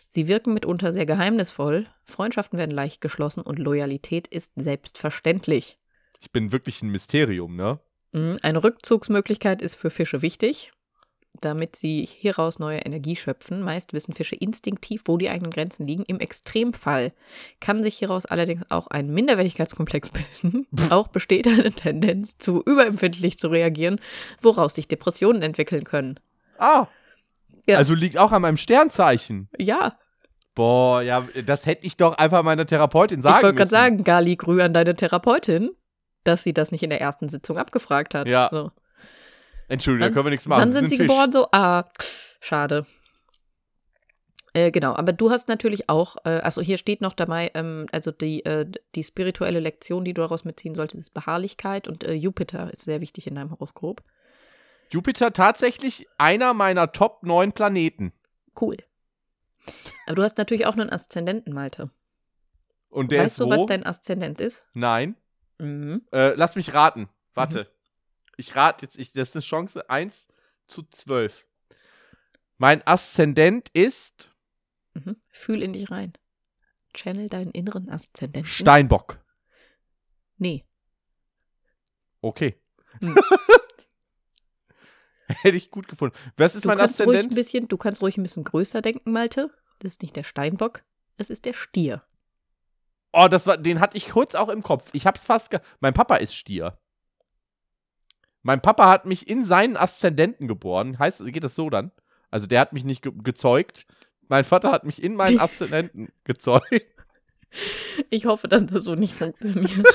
[0.09, 1.87] Sie wirken mitunter sehr geheimnisvoll.
[2.03, 5.79] Freundschaften werden leicht geschlossen und Loyalität ist selbstverständlich.
[6.19, 7.79] Ich bin wirklich ein Mysterium, ne?
[8.11, 10.72] Mhm, Eine Rückzugsmöglichkeit ist für Fische wichtig,
[11.41, 13.61] damit sie hieraus neue Energie schöpfen.
[13.61, 16.03] Meist wissen Fische instinktiv, wo die eigenen Grenzen liegen.
[16.07, 17.11] Im Extremfall
[17.59, 20.67] kann sich hieraus allerdings auch ein Minderwertigkeitskomplex bilden.
[20.89, 23.99] auch besteht eine Tendenz, zu überempfindlich zu reagieren,
[24.41, 26.19] woraus sich Depressionen entwickeln können.
[26.57, 26.87] Ah.
[27.65, 27.77] Ja.
[27.77, 29.49] Also liegt auch an meinem Sternzeichen.
[29.57, 29.93] Ja,
[30.55, 34.35] Boah, ja, das hätte ich doch einfach meiner Therapeutin sagen ich wollte gerade sagen, Gali
[34.35, 35.71] Grü an deine Therapeutin,
[36.23, 38.27] dass sie das nicht in der ersten Sitzung abgefragt hat.
[38.27, 38.49] Ja.
[38.51, 38.71] So.
[39.67, 40.61] Entschuldigung, da können wir nichts machen.
[40.61, 41.07] Wann Sie sind sie Fisch.
[41.07, 41.31] geboren?
[41.31, 42.85] So, ah, pff, schade.
[44.55, 48.11] Äh, genau, aber du hast natürlich auch, äh, also hier steht noch dabei, ähm, also
[48.11, 52.71] die, äh, die spirituelle Lektion, die du daraus mitziehen solltest, ist Beharrlichkeit und äh, Jupiter
[52.71, 54.03] ist sehr wichtig in deinem Horoskop.
[54.91, 58.13] Jupiter tatsächlich einer meiner Top 9 Planeten.
[58.59, 58.77] Cool.
[60.05, 61.89] Aber du hast natürlich auch einen Aszendenten, Malte.
[62.89, 63.49] Und der weißt ist du, wo?
[63.49, 64.63] was dein Aszendent ist?
[64.73, 65.15] Nein.
[65.57, 66.03] Mhm.
[66.11, 67.09] Äh, lass mich raten.
[67.33, 67.72] Warte.
[68.37, 70.27] Ich rate jetzt, ich, das ist eine Chance 1
[70.67, 71.45] zu 12.
[72.57, 74.29] Mein Aszendent ist
[74.95, 75.15] Mhm.
[75.31, 76.13] Fühl in dich rein.
[76.93, 78.45] Channel deinen inneren Aszendenten.
[78.45, 79.19] Steinbock.
[80.37, 80.65] Nee.
[82.21, 82.61] Okay.
[82.99, 83.15] Hm.
[85.27, 86.15] Hätte ich gut gefunden.
[86.37, 87.35] Was ist Du mein kannst, ruhig ein Aszendent?
[87.35, 89.49] bisschen, du kannst ruhig ein bisschen größer denken, Malte.
[89.79, 90.83] Das ist nicht der Steinbock,
[91.17, 92.03] es ist der Stier.
[93.11, 94.89] Oh, das war, den hatte ich kurz auch im Kopf.
[94.93, 96.77] Ich hab's fast Mein Papa ist Stier.
[98.43, 100.99] Mein Papa hat mich in seinen Aszendenten geboren.
[100.99, 101.91] Heißt, geht das so dann?
[102.29, 103.85] Also der hat mich nicht ge gezeugt.
[104.27, 106.69] Mein Vater hat mich in meinen Aszendenten gezeugt.
[108.09, 109.85] Ich hoffe, dass das so nicht funktioniert.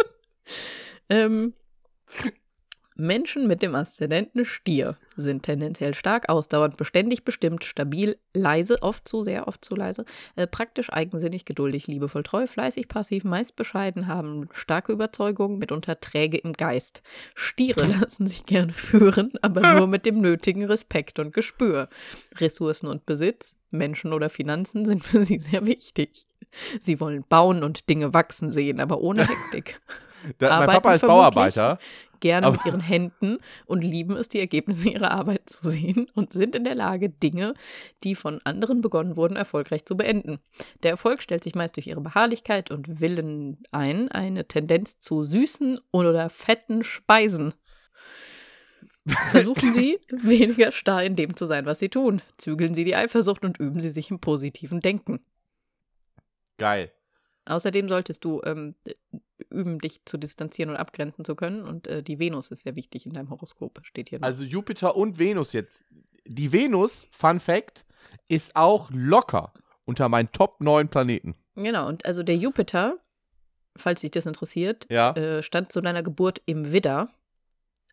[1.08, 1.54] ähm,
[2.96, 9.22] Menschen mit dem Aszendenten Stier sind tendenziell stark, ausdauernd, beständig, bestimmt, stabil, leise, oft zu
[9.22, 14.48] sehr, oft zu leise, äh, praktisch, eigensinnig, geduldig, liebevoll, treu, fleißig, passiv, meist bescheiden, haben
[14.52, 17.02] starke Überzeugungen, mitunter träge im Geist.
[17.34, 21.88] Stiere lassen sich gern führen, aber nur mit dem nötigen Respekt und Gespür.
[22.38, 26.26] Ressourcen und Besitz, Menschen oder Finanzen sind für sie sehr wichtig.
[26.80, 29.80] Sie wollen bauen und Dinge wachsen sehen, aber ohne Hektik.
[30.38, 31.06] Da, mein Papa ist.
[31.06, 31.78] Bauarbeiter.
[32.20, 36.32] Gerne Aber- mit ihren Händen und lieben es, die Ergebnisse ihrer Arbeit zu sehen und
[36.32, 37.54] sind in der Lage, Dinge,
[38.04, 40.38] die von anderen begonnen wurden, erfolgreich zu beenden.
[40.82, 45.78] Der Erfolg stellt sich meist durch ihre Beharrlichkeit und Willen ein, eine Tendenz zu süßen
[45.92, 47.54] oder fetten Speisen.
[49.30, 52.22] Versuchen Sie, weniger starr in dem zu sein, was Sie tun.
[52.38, 55.24] Zügeln Sie die Eifersucht und üben Sie sich im positiven Denken.
[56.58, 56.90] Geil.
[57.44, 58.74] Außerdem solltest du ähm,
[59.56, 61.62] üben, dich zu distanzieren und abgrenzen zu können.
[61.64, 64.18] Und äh, die Venus ist sehr wichtig in deinem Horoskop, steht hier.
[64.20, 64.26] noch.
[64.26, 65.84] Also Jupiter und Venus jetzt.
[66.26, 67.84] Die Venus, Fun Fact,
[68.28, 69.52] ist auch locker
[69.84, 71.34] unter meinen Top 9 Planeten.
[71.54, 72.98] genau, und also der Jupiter,
[73.76, 75.12] falls dich das interessiert, Ja.
[75.12, 77.08] äh, stand zu deiner Geburt im Widder.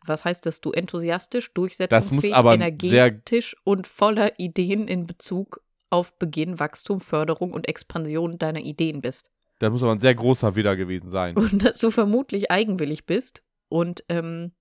[0.06, 7.00] Was heißt, dass du enthusiastisch, durchsetzungsfähig, energetisch und voller Ideen in Bezug auf Beginn, Wachstum,
[7.00, 9.30] Förderung und Expansion deiner Ideen bist.
[9.58, 11.36] Das muss aber ein sehr großer Widder gewesen sein.
[11.36, 14.52] Und dass du vermutlich eigenwillig bist und ähm,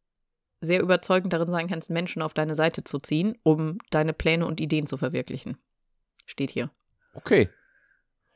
[0.62, 4.62] sehr überzeugend darin sein kannst, Menschen auf deine Seite zu ziehen, um deine Pläne und
[4.62, 5.58] Ideen zu verwirklichen.
[6.26, 6.70] Steht hier.
[7.16, 7.50] Okay,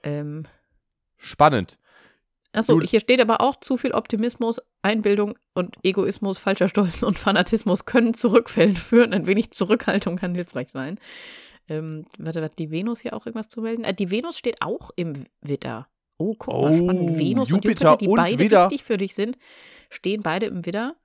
[0.04, 0.44] Ähm,
[1.16, 1.78] spannend.
[2.54, 7.86] achso, hier steht aber auch, zu viel Optimismus, Einbildung und Egoismus, falscher Stolz und Fanatismus
[7.86, 9.14] können zu Rückfällen führen.
[9.14, 11.00] Ein wenig Zurückhaltung kann hilfreich sein.
[11.70, 13.84] Ähm, warte, hat die Venus hier auch irgendwas zu melden?
[13.84, 15.88] Äh, die Venus steht auch im Widder.
[16.18, 17.20] Oh, guck mal, Oh, spannend.
[17.20, 18.64] Venus und Jupiter Jupiter, die und beide Widder.
[18.66, 19.38] wichtig für dich sind,
[19.90, 20.96] stehen beide im Widder.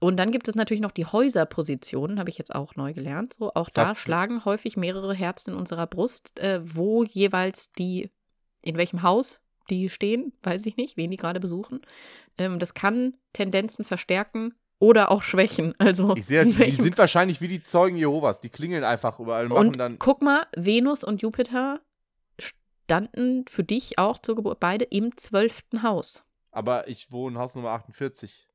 [0.00, 3.34] Und dann gibt es natürlich noch die Häuserpositionen, habe ich jetzt auch neu gelernt.
[3.38, 8.10] So, auch da Das- schlagen häufig mehrere Herzen in unserer Brust, äh, wo jeweils die,
[8.62, 11.80] in welchem Haus die stehen, weiß ich nicht, wen die gerade besuchen.
[12.36, 15.74] Ähm, das kann Tendenzen verstärken oder auch schwächen.
[15.78, 18.40] Also Ich sehe, die sind wahrscheinlich wie die Zeugen Jehovas.
[18.42, 19.98] Die klingeln einfach überall und dann.
[19.98, 21.80] guck mal, Venus und Jupiter
[22.84, 26.22] standen für dich auch zur Geburt beide im zwölften Haus.
[26.50, 28.46] Aber ich wohne Haus Nummer 48.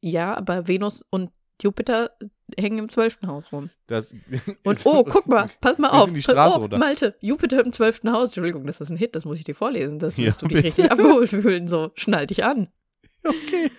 [0.00, 2.16] Ja, aber Venus und Jupiter
[2.58, 3.70] hängen im zwölften Haus rum.
[3.86, 4.12] Das
[4.64, 6.10] Und oh, guck mal, pass mal auf.
[6.16, 6.78] Straße oh.
[6.78, 8.30] Malte, Jupiter im zwölften Haus.
[8.30, 9.98] Entschuldigung, das ist ein Hit, das muss ich dir vorlesen.
[9.98, 10.66] Das Ja, musst du dich bitte.
[10.66, 11.68] richtig abgeholt fühlen.
[11.68, 12.68] So, schnall dich an.
[13.26, 13.70] Okay.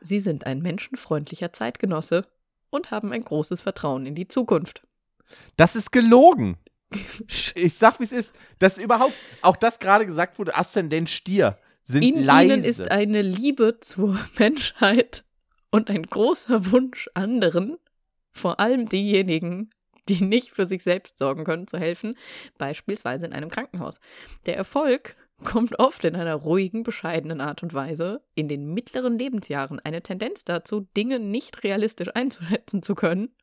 [0.00, 2.26] Sie sind ein menschenfreundlicher Zeitgenosse
[2.70, 4.82] und haben ein großes Vertrauen in die Zukunft.
[5.58, 6.56] Das ist gelogen.
[7.54, 8.34] Ich sag, wie es ist.
[8.58, 12.54] Dass überhaupt, auch das gerade gesagt wurde, Aszendent Stier sind In leise.
[12.54, 15.24] ihnen ist eine Liebe zur Menschheit
[15.70, 17.76] und ein großer Wunsch, anderen,
[18.32, 19.70] vor allem diejenigen,
[20.08, 22.16] die nicht für sich selbst sorgen können, zu helfen,
[22.58, 24.00] beispielsweise in einem Krankenhaus.
[24.46, 29.80] Der Erfolg kommt oft in einer ruhigen, bescheidenen Art und Weise, in den mittleren Lebensjahren
[29.80, 33.34] eine Tendenz dazu, Dinge nicht realistisch einzuschätzen zu können.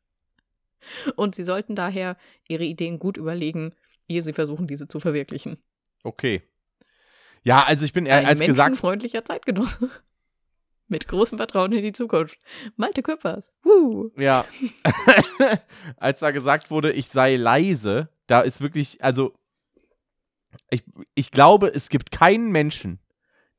[1.16, 2.16] Und sie sollten daher
[2.48, 3.74] ihre Ideen gut überlegen,
[4.08, 5.58] ehe sie versuchen, diese zu verwirklichen.
[6.02, 6.42] okay.
[7.42, 9.90] Ja, also ich bin eher Ein als gesagt, menschenfreundlicher Zeitgenosse.
[10.88, 12.36] Mit großem Vertrauen in die Zukunft.
[12.76, 13.52] Malte Küppers.
[13.62, 14.10] Woo.
[14.16, 14.44] ja,
[15.96, 19.32] als da gesagt wurde, ich sei leise, da ist wirklich, also
[20.68, 20.82] ich,
[21.14, 22.98] ich glaube, es gibt keinen Menschen,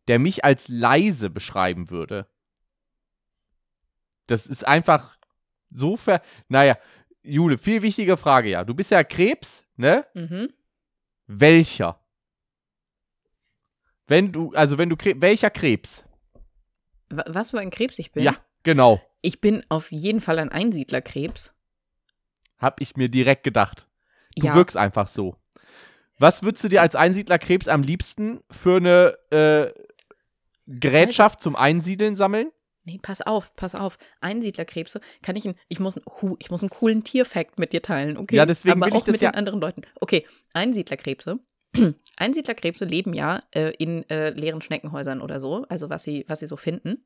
[0.08, 2.28] der mich als leise beschreiben würde.
[4.28, 5.18] Das ist einfach
[5.70, 6.22] so ver.
[6.50, 6.78] Naja,
[7.24, 8.64] Jule, viel wichtige Frage, ja.
[8.64, 10.06] Du bist ja Krebs, ne?
[10.14, 10.52] Mhm.
[11.28, 12.00] Welcher?
[14.08, 16.04] Wenn du, also wenn du Krebs, welcher Krebs?
[17.10, 18.24] Wa- Was für ein Krebs ich bin?
[18.24, 19.02] Ja, genau.
[19.22, 21.54] Ich bin auf jeden Fall ein Einsiedlerkrebs.
[22.58, 23.88] Hab ich mir direkt gedacht.
[24.36, 24.56] Du ja.
[24.56, 25.36] wirkst einfach so.
[26.18, 29.72] Was würdest du dir als Einsiedlerkrebs am liebsten für eine äh,
[30.68, 32.52] Gerätschaft zum Einsiedeln sammeln?
[32.84, 34.00] Nee, pass auf, pass auf.
[34.22, 38.18] Einsiedlerkrebse kann ich, ein, ich muss, hu, ich muss einen coolen Tierfact mit dir teilen,
[38.18, 38.36] okay?
[38.36, 39.84] Ja, deswegen Aber auch das mit ja- den anderen Leuten.
[40.00, 41.40] Okay, Einsiedlerkrebse.
[42.18, 46.48] Einsiedlerkrebse leben ja äh, in äh, leeren Schneckenhäusern oder so, also was sie, was sie
[46.48, 47.06] so finden.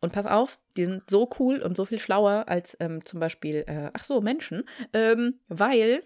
[0.00, 3.64] Und pass auf, die sind so cool und so viel schlauer als ähm, zum Beispiel,
[3.66, 6.02] äh, ach so, Menschen, ähm, weil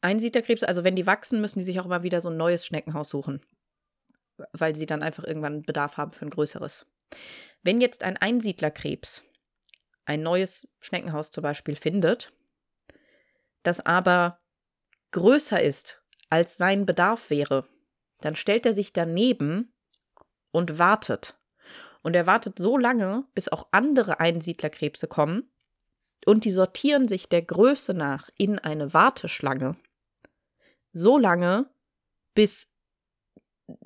[0.00, 3.08] Einsiedlerkrebse, also wenn die wachsen, müssen die sich auch immer wieder so ein neues Schneckenhaus
[3.08, 3.40] suchen,
[4.52, 6.86] weil sie dann einfach irgendwann Bedarf haben für ein größeres.
[7.62, 9.22] Wenn jetzt ein Einsiedlerkrebs
[10.04, 12.32] ein neues Schneckenhaus zum Beispiel findet,
[13.62, 14.40] das aber
[15.10, 17.66] größer ist, als sein Bedarf wäre,
[18.20, 19.72] dann stellt er sich daneben
[20.52, 21.38] und wartet.
[22.02, 25.50] Und er wartet so lange, bis auch andere Einsiedlerkrebse kommen
[26.26, 29.76] und die sortieren sich der Größe nach in eine Warteschlange.
[30.92, 31.70] So lange,
[32.34, 32.68] bis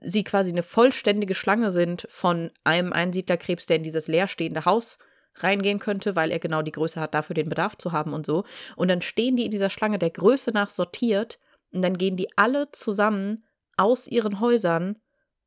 [0.01, 4.99] sie quasi eine vollständige Schlange sind von einem Einsiedlerkrebs, der in dieses leerstehende Haus
[5.37, 8.45] reingehen könnte, weil er genau die Größe hat, dafür den Bedarf zu haben und so.
[8.77, 11.39] Und dann stehen die in dieser Schlange der Größe nach sortiert
[11.73, 13.43] und dann gehen die alle zusammen
[13.77, 15.01] aus ihren Häusern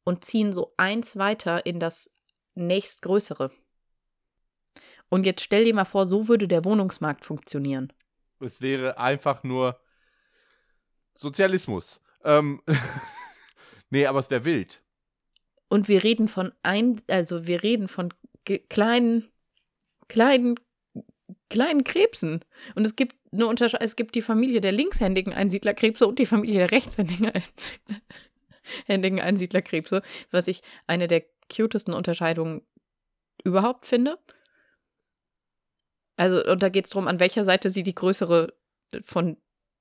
[0.04, 2.12] und ziehen so eins weiter in das
[2.56, 3.52] nächstgrößere.
[5.10, 7.94] Und jetzt stell dir mal vor, so würde der Wohnungsmarkt funktionieren.
[8.40, 9.80] Es wäre einfach nur
[11.14, 12.02] Sozialismus.
[12.24, 12.62] Ähm,
[13.96, 14.84] nee, aber es wäre wild.
[15.70, 18.14] Und wir reden von ein, also wir reden von
[18.70, 19.32] kleinen,
[20.08, 20.60] kleinen,
[21.50, 22.44] kleinen Krebsen.
[22.76, 26.60] Und es gibt eine Unterscheidung, es gibt die Familie der linkshändigen Einsiedlerkrebse und die Familie
[26.60, 31.24] der rechtshändigen Einsiedlerhändigen Einsiedlerkrebse, was ich eine der
[31.54, 32.62] cutesten Unterscheidungen
[33.44, 34.20] überhaupt finde.
[36.18, 38.54] Also, und da geht es darum, an welcher Seite sie die größere
[39.04, 39.38] von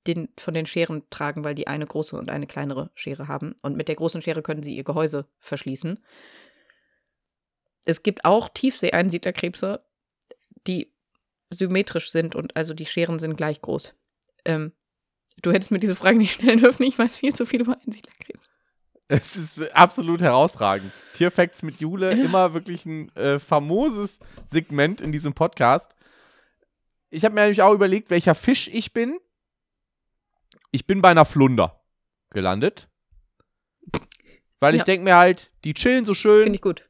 [0.07, 3.55] den, von den Scheren tragen, weil die eine große und eine kleinere Schere haben.
[3.61, 5.99] Und mit der großen Schere können sie ihr Gehäuse verschließen.
[7.85, 9.83] Es gibt auch Tiefsee-Einsiedlerkrebse,
[10.67, 10.93] die
[11.51, 13.93] symmetrisch sind und also die Scheren sind gleich groß.
[14.45, 14.73] Ähm,
[15.41, 18.49] du hättest mir diese Frage nicht stellen dürfen, ich weiß viel zu viel über Einsiedlerkrebse.
[19.07, 20.91] Es ist absolut herausragend.
[21.13, 25.95] Tierfacts mit Jule, immer wirklich ein äh, famoses Segment in diesem Podcast.
[27.11, 29.19] Ich habe mir nämlich auch überlegt, welcher Fisch ich bin.
[30.75, 31.81] Ich bin bei einer Flunder
[32.31, 32.89] gelandet.
[34.59, 34.79] Weil ja.
[34.79, 36.43] ich denke mir halt, die chillen so schön.
[36.43, 36.89] Finde ich gut.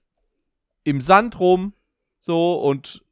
[0.83, 1.75] Im Sand rum.
[2.19, 3.05] So und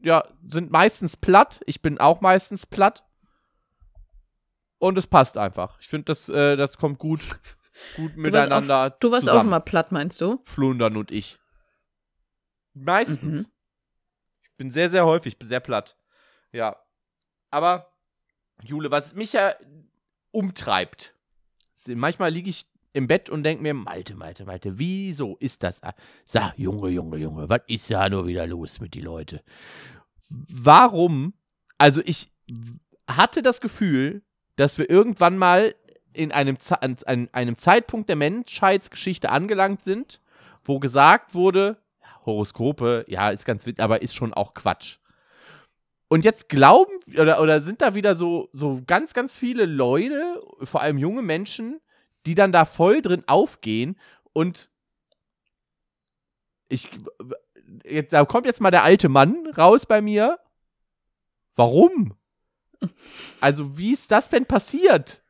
[0.00, 1.60] ja, sind meistens platt.
[1.66, 3.04] Ich bin auch meistens platt.
[4.78, 5.78] Und es passt einfach.
[5.78, 7.38] Ich finde, das, äh, das kommt gut,
[7.94, 8.86] gut du miteinander.
[8.86, 9.38] Auch, du warst zusammen.
[9.38, 10.42] auch immer platt, meinst du?
[10.46, 11.38] Flundern und ich.
[12.74, 13.22] Meistens.
[13.22, 13.46] Mhm.
[14.42, 15.96] Ich bin sehr, sehr häufig, sehr platt.
[16.50, 16.74] Ja.
[17.50, 17.92] Aber,
[18.64, 19.54] Jule, was mich ja
[20.30, 21.14] umtreibt,
[21.86, 25.80] manchmal liege ich im Bett und denke mir, Malte, Malte, Malte, wieso ist das?
[26.26, 29.42] Sag, Junge, Junge, Junge, was ist da nur wieder los mit die Leute?
[30.28, 31.34] Warum?
[31.76, 32.30] Also ich
[33.06, 34.22] hatte das Gefühl,
[34.56, 35.74] dass wir irgendwann mal
[36.12, 40.20] in einem, an einem Zeitpunkt der Menschheitsgeschichte angelangt sind,
[40.64, 41.78] wo gesagt wurde,
[42.26, 44.98] Horoskope, ja, ist ganz witzig, aber ist schon auch Quatsch.
[46.08, 50.80] Und jetzt glauben oder, oder sind da wieder so, so ganz, ganz viele Leute, vor
[50.80, 51.80] allem junge Menschen,
[52.24, 53.98] die dann da voll drin aufgehen
[54.32, 54.70] und
[56.68, 56.90] ich,
[57.84, 60.38] jetzt, da kommt jetzt mal der alte Mann raus bei mir.
[61.56, 62.16] Warum?
[63.40, 65.22] Also, wie ist das denn passiert?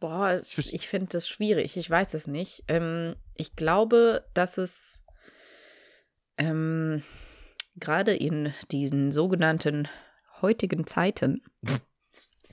[0.00, 1.76] Boah, ich finde das schwierig.
[1.76, 2.64] Ich weiß es nicht.
[2.68, 5.04] Ähm, ich glaube, dass es
[6.36, 7.02] ähm,
[7.78, 9.88] gerade in diesen sogenannten
[10.40, 11.42] heutigen Zeiten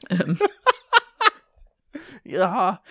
[0.09, 0.37] ähm,
[2.23, 2.81] ja.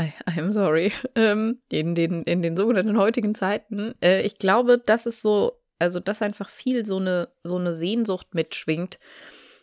[0.00, 0.92] I, I'm sorry.
[1.14, 3.94] Ähm, in, den, in den sogenannten heutigen Zeiten.
[4.02, 8.34] Äh, ich glaube, das ist so, also dass einfach viel so eine, so eine Sehnsucht
[8.34, 8.98] mitschwingt,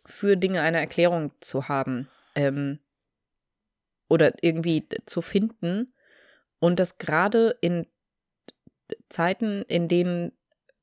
[0.06, 2.08] für Dinge eine Erklärung zu haben.
[2.36, 2.80] Ähm,
[4.10, 5.94] oder irgendwie zu finden.
[6.60, 7.88] Und das gerade in
[9.10, 10.37] Zeiten, in denen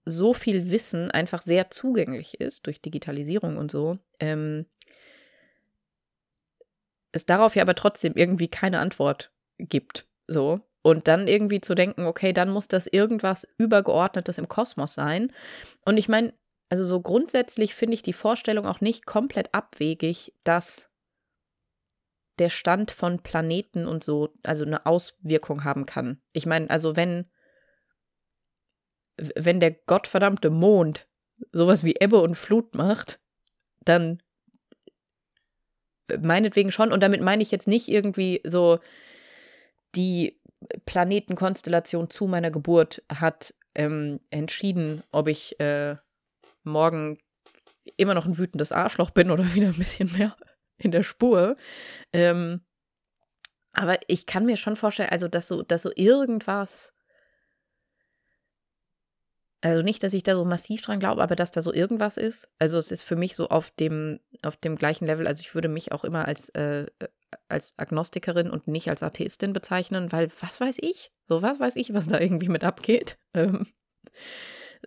[0.04, 4.66] so viel Wissen einfach sehr zugänglich ist durch Digitalisierung und so, ähm,
[7.12, 10.06] es darauf ja aber trotzdem irgendwie keine Antwort gibt.
[10.26, 10.60] So.
[10.82, 15.32] Und dann irgendwie zu denken, okay, dann muss das irgendwas Übergeordnetes im Kosmos sein.
[15.84, 16.34] Und ich meine,
[16.68, 20.90] also so grundsätzlich finde ich die Vorstellung auch nicht komplett abwegig, dass
[22.38, 26.20] der Stand von Planeten und so, also eine Auswirkung haben kann.
[26.32, 27.30] Ich meine, also wenn,
[29.16, 31.06] wenn der gottverdammte Mond
[31.52, 33.20] sowas wie Ebbe und Flut macht,
[33.84, 34.22] dann
[36.20, 36.92] meinetwegen schon.
[36.92, 38.78] Und damit meine ich jetzt nicht irgendwie so,
[39.94, 40.40] die
[40.86, 45.96] Planetenkonstellation zu meiner Geburt hat ähm, entschieden, ob ich äh,
[46.62, 47.18] morgen
[47.96, 50.36] immer noch ein wütendes Arschloch bin oder wieder ein bisschen mehr
[50.78, 51.56] in der Spur.
[52.12, 52.62] Ähm,
[53.72, 56.93] aber ich kann mir schon vorstellen, also dass so, dass so irgendwas
[59.64, 62.48] also nicht, dass ich da so massiv dran glaube, aber dass da so irgendwas ist.
[62.58, 65.26] Also es ist für mich so auf dem, auf dem gleichen Level.
[65.26, 66.84] Also ich würde mich auch immer als, äh,
[67.48, 71.12] als Agnostikerin und nicht als Atheistin bezeichnen, weil was weiß ich?
[71.28, 73.16] So was weiß ich, was da irgendwie mit abgeht.
[73.36, 73.66] Ähm,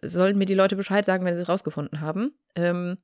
[0.02, 2.38] sollen mir die Leute Bescheid sagen, wenn sie es rausgefunden haben.
[2.56, 2.98] Ähm,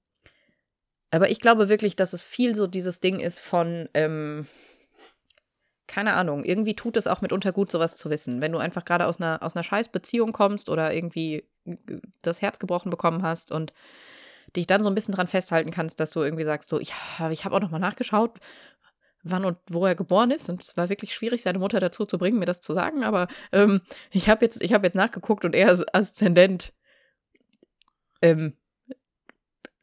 [1.12, 4.48] aber ich glaube wirklich, dass es viel so dieses Ding ist von, ähm,
[5.88, 8.42] keine Ahnung, irgendwie tut es auch mitunter gut, sowas zu wissen.
[8.42, 11.48] Wenn du einfach gerade aus einer, aus einer scheiß Beziehung kommst oder irgendwie
[12.22, 13.74] das Herz gebrochen bekommen hast und
[14.56, 17.44] dich dann so ein bisschen dran festhalten kannst, dass du irgendwie sagst, so, ja, ich
[17.44, 18.40] habe auch nochmal nachgeschaut,
[19.24, 20.50] wann und wo er geboren ist.
[20.50, 23.04] Und es war wirklich schwierig, seine Mutter dazu zu bringen, mir das zu sagen.
[23.04, 23.82] Aber ähm,
[24.12, 26.74] ich habe jetzt, hab jetzt nachgeguckt und er ist Aszendent
[28.22, 28.58] ähm,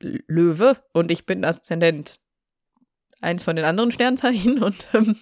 [0.00, 2.20] Löwe und ich bin Aszendent
[3.20, 5.16] eins von den anderen Sternzeichen und ähm,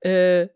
[0.00, 0.48] äh,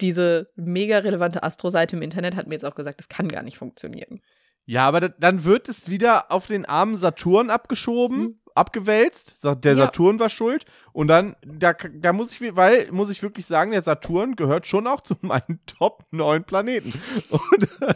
[0.00, 3.58] diese mega relevante Astro-Seite im Internet hat mir jetzt auch gesagt, das kann gar nicht
[3.58, 4.20] funktionieren.
[4.64, 8.40] Ja, aber da, dann wird es wieder auf den armen Saturn abgeschoben, mhm.
[8.54, 9.36] abgewälzt.
[9.42, 9.76] Der ja.
[9.76, 10.64] Saturn war schuld.
[10.92, 14.86] Und dann, da, da muss ich, weil, muss ich wirklich sagen, der Saturn gehört schon
[14.86, 16.92] auch zu meinen Top 9 Planeten.
[17.30, 17.68] Und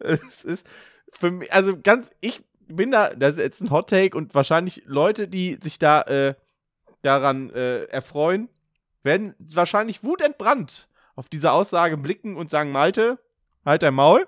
[0.00, 0.66] es ist
[1.12, 4.82] für mich, also ganz, ich bin da, das ist jetzt ein Hot Take und wahrscheinlich
[4.86, 6.34] Leute, die sich da äh,
[7.02, 8.48] daran äh, erfreuen,
[9.02, 13.18] werden wahrscheinlich wutentbrannt auf diese Aussage blicken und sagen, Malte,
[13.64, 14.26] halt dein Maul.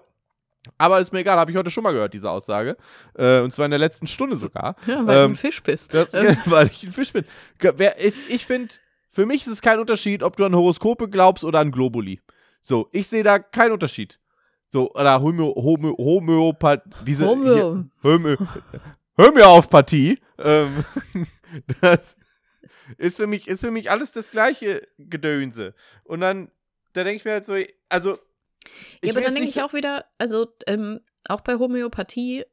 [0.79, 2.77] Aber ist mir egal, habe ich heute schon mal gehört, diese Aussage.
[3.14, 4.77] Äh, und zwar in der letzten Stunde sogar.
[4.87, 5.93] Ja, weil ähm, du ein Fisch bist.
[5.93, 6.37] Das, ähm.
[6.47, 7.25] Weil ich ein Fisch bin.
[7.99, 8.75] Ich, ich finde,
[9.11, 12.20] für mich ist es kein Unterschied, ob du an Horoskope glaubst oder an Globuli.
[12.62, 14.20] So, ich sehe da keinen Unterschied.
[14.68, 17.85] So, oder Homö, Homö, Homöopathie, diese Homö.
[18.03, 18.37] Homö,
[19.18, 20.85] Homöopathie, ähm,
[21.81, 22.01] das
[22.99, 25.74] ist für mich, ist für mich alles das gleiche Gedönse.
[26.05, 26.51] Und dann,
[26.93, 27.55] da denke ich mir halt so,
[27.88, 28.18] also.
[29.03, 32.45] Ja, aber dann denke ich auch wieder, also, ähm, auch bei Homöopathie,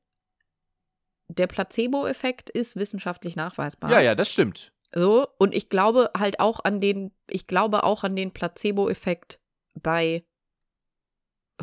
[1.27, 3.91] der Placebo-Effekt ist wissenschaftlich nachweisbar.
[3.91, 4.73] Ja, ja, das stimmt.
[4.93, 9.39] So, und ich glaube halt auch an den, ich glaube auch an den Placebo-Effekt
[9.75, 10.23] bei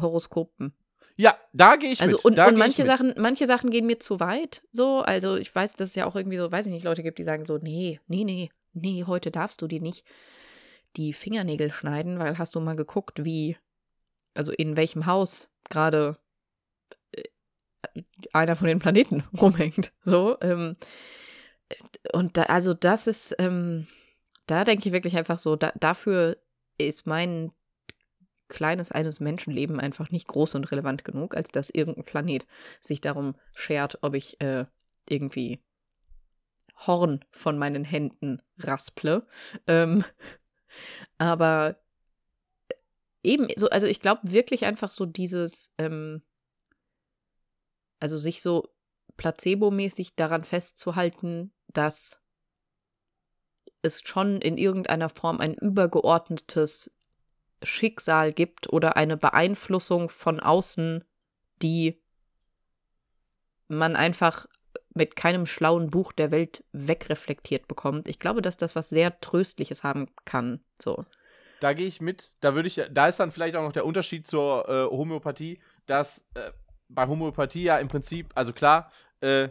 [0.01, 0.74] Horoskopen.
[1.16, 2.24] Ja, da gehe ich also, mit.
[2.24, 4.62] Und, da und manche Sachen, manche Sachen gehen mir zu weit.
[4.70, 7.18] So, also ich weiß, dass es ja auch irgendwie so, weiß ich nicht, Leute gibt,
[7.18, 10.05] die sagen so, nee, nee, nee, nee, heute darfst du dir nicht
[10.97, 13.57] die Fingernägel schneiden, weil hast du mal geguckt, wie,
[14.35, 16.18] also in welchem Haus gerade
[17.12, 17.22] äh,
[18.33, 19.93] einer von den Planeten rumhängt.
[20.05, 20.77] So, ähm,
[22.12, 23.87] und da, also das ist, ähm,
[24.47, 26.37] da denke ich wirklich einfach so, da, dafür
[26.79, 27.53] ist mein
[28.49, 32.47] kleines eines Menschenleben einfach nicht groß und relevant genug, als dass irgendein Planet
[32.81, 34.66] sich darum schert, ob ich äh,
[35.09, 35.61] irgendwie
[36.77, 39.27] Horn von meinen Händen rasple.
[39.66, 40.05] Ähm,
[41.18, 41.79] aber
[43.22, 46.22] eben so, also ich glaube wirklich einfach so dieses, ähm,
[48.01, 48.68] also sich so
[49.16, 52.20] placebo-mäßig daran festzuhalten, dass
[53.83, 56.91] es schon in irgendeiner Form ein übergeordnetes
[57.62, 61.05] Schicksal gibt oder eine Beeinflussung von außen,
[61.62, 62.03] die
[63.68, 64.47] man einfach
[64.97, 68.09] mit keinem schlauen Buch der Welt wegreflektiert bekommt.
[68.09, 70.61] Ich glaube, dass das was sehr Tröstliches haben kann.
[70.81, 71.05] So.
[71.61, 72.33] Da gehe ich mit.
[72.41, 76.23] Da würde ich, da ist dann vielleicht auch noch der Unterschied zur äh, Homöopathie, dass
[76.35, 76.51] äh,
[76.89, 78.91] bei Homöopathie ja im Prinzip, also klar,
[79.21, 79.49] äh,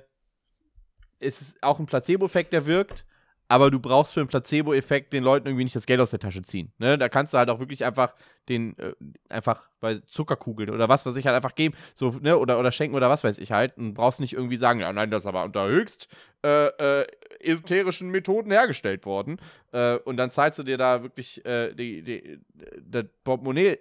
[1.19, 3.05] ist auch ein Placebo-Effekt, der wirkt,
[3.47, 6.41] aber du brauchst für einen Placebo-Effekt den Leuten irgendwie nicht das Geld aus der Tasche
[6.41, 6.71] ziehen.
[6.77, 6.97] Ne?
[6.97, 8.15] Da kannst du halt auch wirklich einfach
[8.49, 8.93] den, äh,
[9.29, 12.95] einfach bei Zuckerkugeln oder was weiß ich halt einfach geben, so, ne, oder, oder schenken
[12.95, 13.77] oder was weiß ich halt.
[13.77, 16.07] Und brauchst nicht irgendwie sagen, ja, nein, das ist aber unter höchst
[16.43, 16.67] äh,
[17.01, 17.07] äh,
[17.39, 19.37] esoterischen Methoden hergestellt worden.
[19.71, 22.39] Äh, und dann zahlst du dir da wirklich äh, die, die,
[22.79, 23.79] das Portemonnaie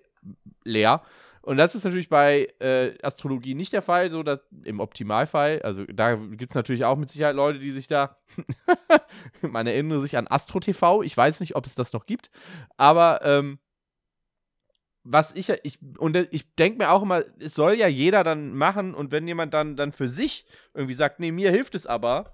[0.65, 1.03] leer.
[1.45, 5.84] Und das ist natürlich bei äh, Astrologie nicht der Fall, so dass im Optimalfall, also
[5.84, 8.16] da gibt es natürlich auch mit Sicherheit Leute, die sich da,
[9.42, 12.30] man erinnere sich an Astro TV, ich weiß nicht, ob es das noch gibt,
[12.78, 13.59] aber ähm,
[15.03, 18.95] was ich ich, und ich denke mir auch immer, es soll ja jeder dann machen
[18.95, 22.32] und wenn jemand dann, dann für sich irgendwie sagt, nee, mir hilft es aber,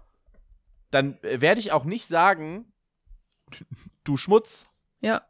[0.93, 2.73] dann werde ich auch nicht sagen,
[4.05, 4.69] du Schmutz.
[5.01, 5.23] Ja.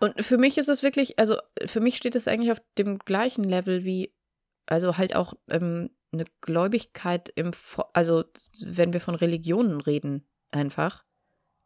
[0.00, 3.44] Und für mich ist es wirklich, also für mich steht es eigentlich auf dem gleichen
[3.44, 4.12] Level wie,
[4.66, 7.50] also halt auch ähm, eine Gläubigkeit im,
[7.92, 8.24] also
[8.60, 11.04] wenn wir von Religionen reden, einfach.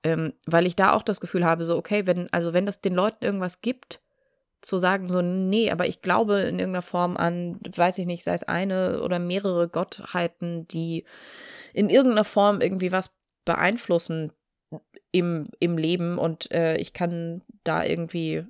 [0.04, 2.94] Ähm, weil ich da auch das Gefühl habe, so, okay, wenn, also wenn das den
[2.94, 4.00] Leuten irgendwas gibt,
[4.60, 8.34] zu sagen, so, nee, aber ich glaube in irgendeiner Form an, weiß ich nicht, sei
[8.34, 11.04] es eine oder mehrere Gottheiten, die
[11.72, 13.10] in irgendeiner Form irgendwie was
[13.44, 14.32] beeinflussen
[15.10, 18.44] im, im Leben und äh, ich kann da irgendwie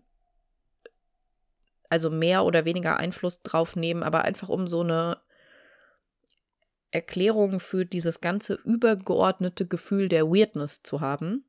[1.89, 5.19] also mehr oder weniger Einfluss drauf nehmen, aber einfach um so eine
[6.91, 11.45] Erklärung für dieses ganze übergeordnete Gefühl der Weirdness zu haben,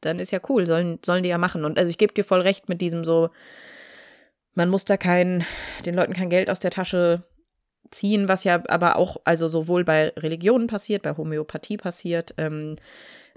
[0.00, 1.64] dann ist ja cool, sollen, sollen die ja machen.
[1.64, 3.30] Und also ich gebe dir voll recht mit diesem so,
[4.54, 5.44] man muss da kein,
[5.84, 7.24] den Leuten kein Geld aus der Tasche
[7.90, 12.76] ziehen, was ja aber auch, also sowohl bei Religionen passiert, bei Homöopathie passiert, ähm,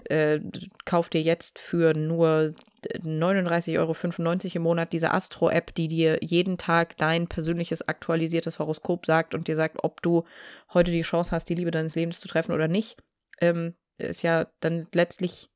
[0.08, 0.40] äh,
[0.84, 3.94] kauf dir jetzt für nur 39,95 Euro
[4.54, 9.56] im Monat diese Astro-App, die dir jeden Tag dein persönliches aktualisiertes Horoskop sagt und dir
[9.56, 10.24] sagt, ob du
[10.72, 12.96] heute die Chance hast, die Liebe deines Lebens zu treffen oder nicht,
[13.40, 15.50] ähm, ist ja dann letztlich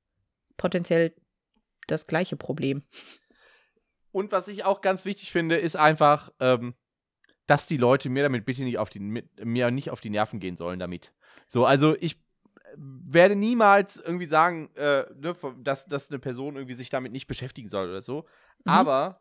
[0.57, 1.14] potenziell
[1.86, 2.82] das gleiche Problem.
[4.12, 6.74] Und was ich auch ganz wichtig finde, ist einfach, ähm,
[7.47, 10.57] dass die Leute mir damit bitte nicht auf die, mir nicht auf die Nerven gehen
[10.57, 11.12] sollen damit.
[11.47, 12.22] So, also ich
[12.77, 17.68] werde niemals irgendwie sagen, äh, ne, dass, dass eine Person irgendwie sich damit nicht beschäftigen
[17.68, 18.22] soll oder so.
[18.64, 18.72] Mhm.
[18.72, 19.20] Aber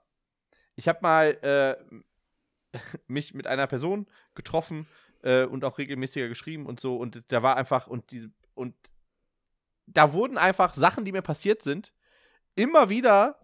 [0.75, 2.77] ich habe mal äh,
[3.07, 4.87] mich mit einer Person getroffen
[5.21, 6.97] äh, und auch regelmäßiger geschrieben und so.
[6.97, 8.75] Und da war einfach, und diese, und
[9.85, 11.93] da wurden einfach Sachen, die mir passiert sind,
[12.55, 13.39] immer wieder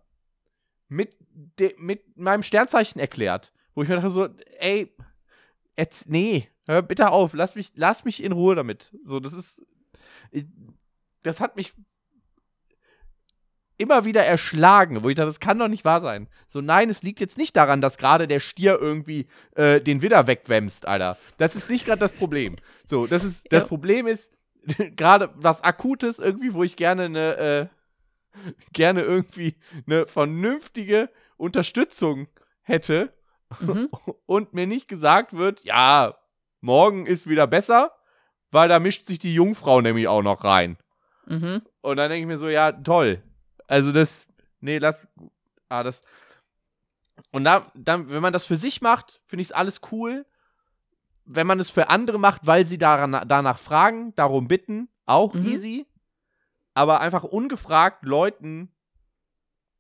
[0.88, 3.54] mit, de, mit meinem Sternzeichen erklärt.
[3.76, 4.30] Wo ich mir dachte so,
[4.60, 4.96] ey,
[5.78, 8.96] jetzt, nee, hör bitte auf, lass mich, lass mich in Ruhe damit.
[9.06, 9.62] So, das ist,
[11.24, 11.74] das hat mich
[13.80, 16.28] immer wieder erschlagen, wo ich dachte, das kann doch nicht wahr sein.
[16.50, 20.28] So, nein, es liegt jetzt nicht daran, dass gerade der Stier irgendwie äh, den Widder
[20.28, 21.18] wegwämst, Alter.
[21.38, 22.58] Das ist nicht gerade das Problem.
[22.86, 24.32] So, das ist, das Problem ist
[24.98, 27.68] gerade was Akutes irgendwie, wo ich gerne eine, äh,
[28.74, 29.56] gerne irgendwie
[29.88, 32.28] eine vernünftige Unterstützung
[32.62, 33.14] hätte
[33.62, 33.90] mhm.
[34.26, 36.16] und mir nicht gesagt wird, ja,
[36.60, 37.94] morgen ist wieder besser,
[38.52, 40.78] weil da mischt sich die Jungfrau nämlich auch noch rein.
[41.26, 41.62] Mhm.
[41.82, 43.22] Und dann denke ich mir so, ja, toll.
[43.68, 44.26] Also das,
[44.60, 45.08] nee, lass,
[45.70, 46.02] ah, das.
[47.32, 50.26] Und da, dann, wenn man das für sich macht, finde ich es alles cool.
[51.26, 55.46] Wenn man es für andere macht, weil sie daran, danach fragen, darum bitten, auch mhm.
[55.46, 55.86] easy.
[56.74, 58.72] Aber einfach ungefragt Leuten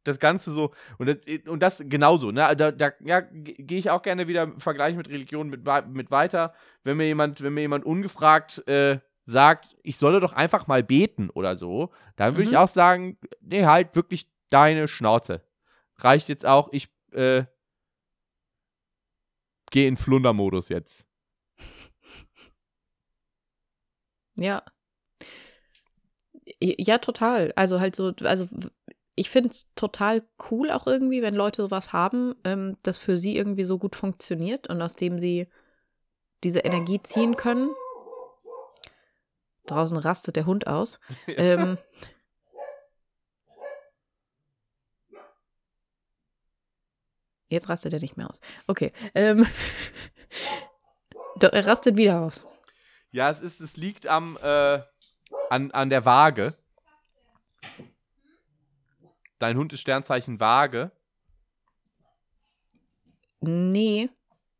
[0.09, 2.55] das Ganze so, und das, und das genauso, ne?
[2.55, 6.53] Da, da ja, gehe ich auch gerne wieder im Vergleich mit Religion mit, mit weiter.
[6.83, 11.29] Wenn mir jemand, wenn mir jemand ungefragt äh, sagt, ich solle doch einfach mal beten
[11.29, 12.51] oder so, dann würde mhm.
[12.51, 15.41] ich auch sagen, nee, halt wirklich deine Schnauze.
[15.97, 17.43] Reicht jetzt auch, ich äh,
[19.71, 21.05] gehe in Flundermodus jetzt.
[24.41, 24.63] Ja.
[26.61, 27.51] Ja, total.
[27.57, 28.47] Also halt so, also
[29.19, 33.35] ich finde es total cool auch irgendwie, wenn Leute sowas haben, ähm, das für sie
[33.35, 35.49] irgendwie so gut funktioniert und aus dem sie
[36.43, 37.69] diese Energie ziehen können.
[39.65, 40.99] Draußen rastet der Hund aus.
[41.27, 41.33] Ja.
[41.37, 41.77] Ähm,
[47.49, 48.39] jetzt rastet er nicht mehr aus.
[48.67, 48.93] Okay.
[49.15, 49.45] Ähm,
[51.41, 52.45] er rastet wieder aus.
[53.11, 54.79] Ja, es ist, es liegt am äh,
[55.49, 56.53] an, an der Waage.
[59.39, 60.91] Dein Hund ist Sternzeichen Waage.
[63.41, 64.09] Nee.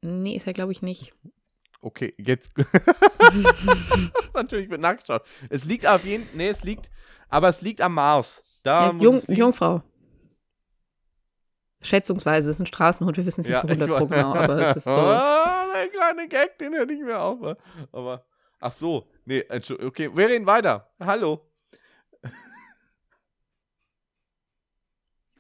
[0.02, 1.14] Nee, ist er, glaube ich, nicht.
[1.82, 2.52] Okay, jetzt.
[4.34, 5.24] Natürlich wird nachgeschaut.
[5.50, 6.38] Es liegt auf jeden Fall.
[6.38, 6.90] Nee, es liegt.
[7.30, 8.44] Aber es liegt am Mars.
[8.64, 9.84] Da er ist Jung, Jungfrau.
[11.82, 14.84] Schätzungsweise ist ein Straßenhund, wir wissen es nicht ja, so 100 genau, aber es ist
[14.84, 14.92] so.
[15.72, 17.56] Oh, ein kleiner Gag, den hätte ich mir auch.
[17.92, 18.26] Aber,
[18.60, 20.92] ach so, nee, okay, wir reden weiter.
[21.00, 21.48] Hallo.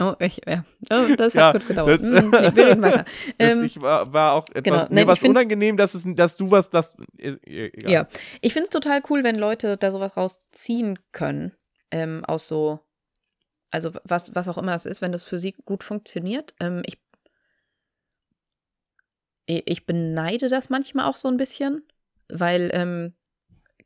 [0.01, 0.63] Oh, ich, ja.
[0.91, 2.01] Oh, das hat ja, kurz gedauert.
[2.01, 3.05] Das, hm, wir reden weiter.
[3.39, 4.87] Ähm, ich war, war auch etwas, genau.
[4.89, 7.91] Mir was unangenehm, dass, es, dass du was, das, egal.
[7.91, 8.07] Ja,
[8.39, 11.51] ich finde es total cool, wenn Leute da sowas rausziehen können,
[11.91, 12.79] ähm, aus so,
[13.71, 16.55] also was, was auch immer es ist, wenn das für sie gut funktioniert.
[16.61, 16.97] Ähm, ich,
[19.47, 21.83] ich beneide das manchmal auch so ein bisschen,
[22.29, 23.15] weil, ähm,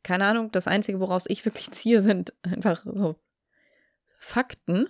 [0.03, 3.16] keine Ahnung, das Einzige, woraus ich wirklich ziehe, sind einfach so
[4.20, 4.89] Fakten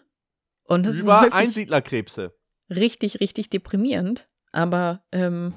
[0.65, 2.33] und das Über ist Einsiedlerkrebse.
[2.69, 4.27] Richtig, richtig deprimierend.
[4.51, 5.53] Aber, ähm,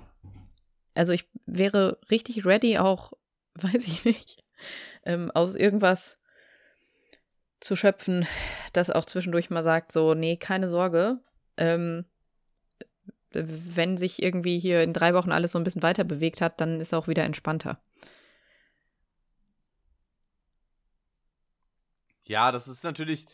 [0.94, 3.12] also ich wäre richtig ready, auch,
[3.54, 4.44] weiß ich nicht,
[5.04, 6.18] ähm, aus irgendwas
[7.60, 8.26] zu schöpfen,
[8.72, 11.20] das auch zwischendurch mal sagt, so, nee, keine Sorge.
[11.56, 12.04] Ähm,
[13.30, 16.80] wenn sich irgendwie hier in drei Wochen alles so ein bisschen weiter bewegt hat, dann
[16.80, 17.80] ist er auch wieder entspannter.
[22.24, 23.26] Ja, das ist natürlich,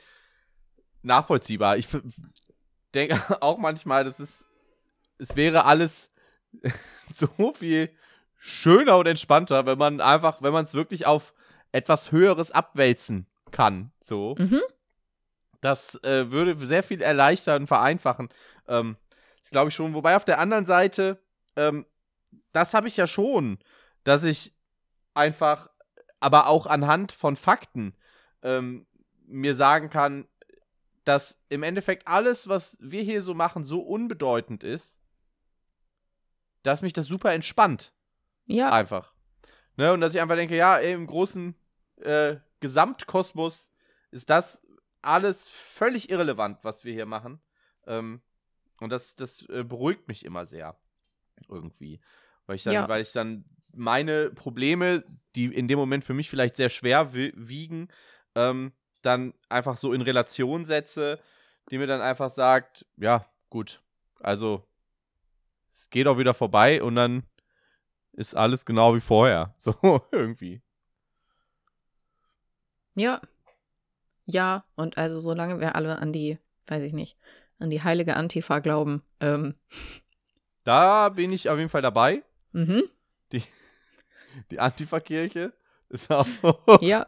[1.02, 1.76] nachvollziehbar.
[1.76, 1.88] Ich
[2.94, 4.44] denke auch manchmal, dass es,
[5.18, 6.10] es wäre alles
[7.14, 7.90] so viel
[8.38, 11.32] schöner und entspannter, wenn man einfach, wenn man es wirklich auf
[11.70, 13.92] etwas Höheres abwälzen kann.
[14.00, 14.34] So.
[14.38, 14.60] Mhm.
[15.60, 18.28] Das äh, würde sehr viel erleichtern und vereinfachen.
[18.66, 18.96] Ähm,
[19.40, 19.94] das glaube ich schon.
[19.94, 21.22] Wobei auf der anderen Seite,
[21.56, 21.86] ähm,
[22.52, 23.58] das habe ich ja schon,
[24.04, 24.54] dass ich
[25.14, 25.70] einfach,
[26.20, 27.94] aber auch anhand von Fakten
[28.42, 28.86] ähm,
[29.26, 30.26] mir sagen kann,
[31.04, 35.00] dass im Endeffekt alles, was wir hier so machen, so unbedeutend ist,
[36.62, 37.92] dass mich das super entspannt.
[38.46, 38.70] Ja.
[38.70, 39.12] Einfach.
[39.76, 39.92] Ne?
[39.92, 41.54] Und dass ich einfach denke, ja, ey, im großen
[41.96, 43.70] äh, Gesamtkosmos
[44.10, 44.62] ist das
[45.00, 47.40] alles völlig irrelevant, was wir hier machen.
[47.86, 48.22] Ähm,
[48.80, 50.76] und das, das äh, beruhigt mich immer sehr.
[51.48, 52.00] Irgendwie.
[52.46, 52.88] Weil ich dann, ja.
[52.88, 53.44] weil ich dann
[53.74, 57.88] meine Probleme, die in dem Moment für mich vielleicht sehr schwer wiegen,
[58.34, 58.72] ähm,
[59.02, 61.18] dann einfach so in Relation setze,
[61.70, 63.80] die mir dann einfach sagt, ja, gut,
[64.20, 64.64] also
[65.72, 67.24] es geht auch wieder vorbei und dann
[68.12, 69.54] ist alles genau wie vorher.
[69.58, 69.74] So
[70.12, 70.62] irgendwie.
[72.94, 73.20] Ja.
[74.26, 77.16] Ja, und also solange wir alle an die, weiß ich nicht,
[77.58, 79.54] an die heilige Antifa glauben, ähm,
[80.64, 82.22] Da bin ich auf jeden Fall dabei.
[82.52, 82.84] mhm,
[83.32, 83.42] Die
[84.58, 85.52] Antifa-Kirche
[85.88, 86.26] ist auch.
[86.80, 87.06] ja.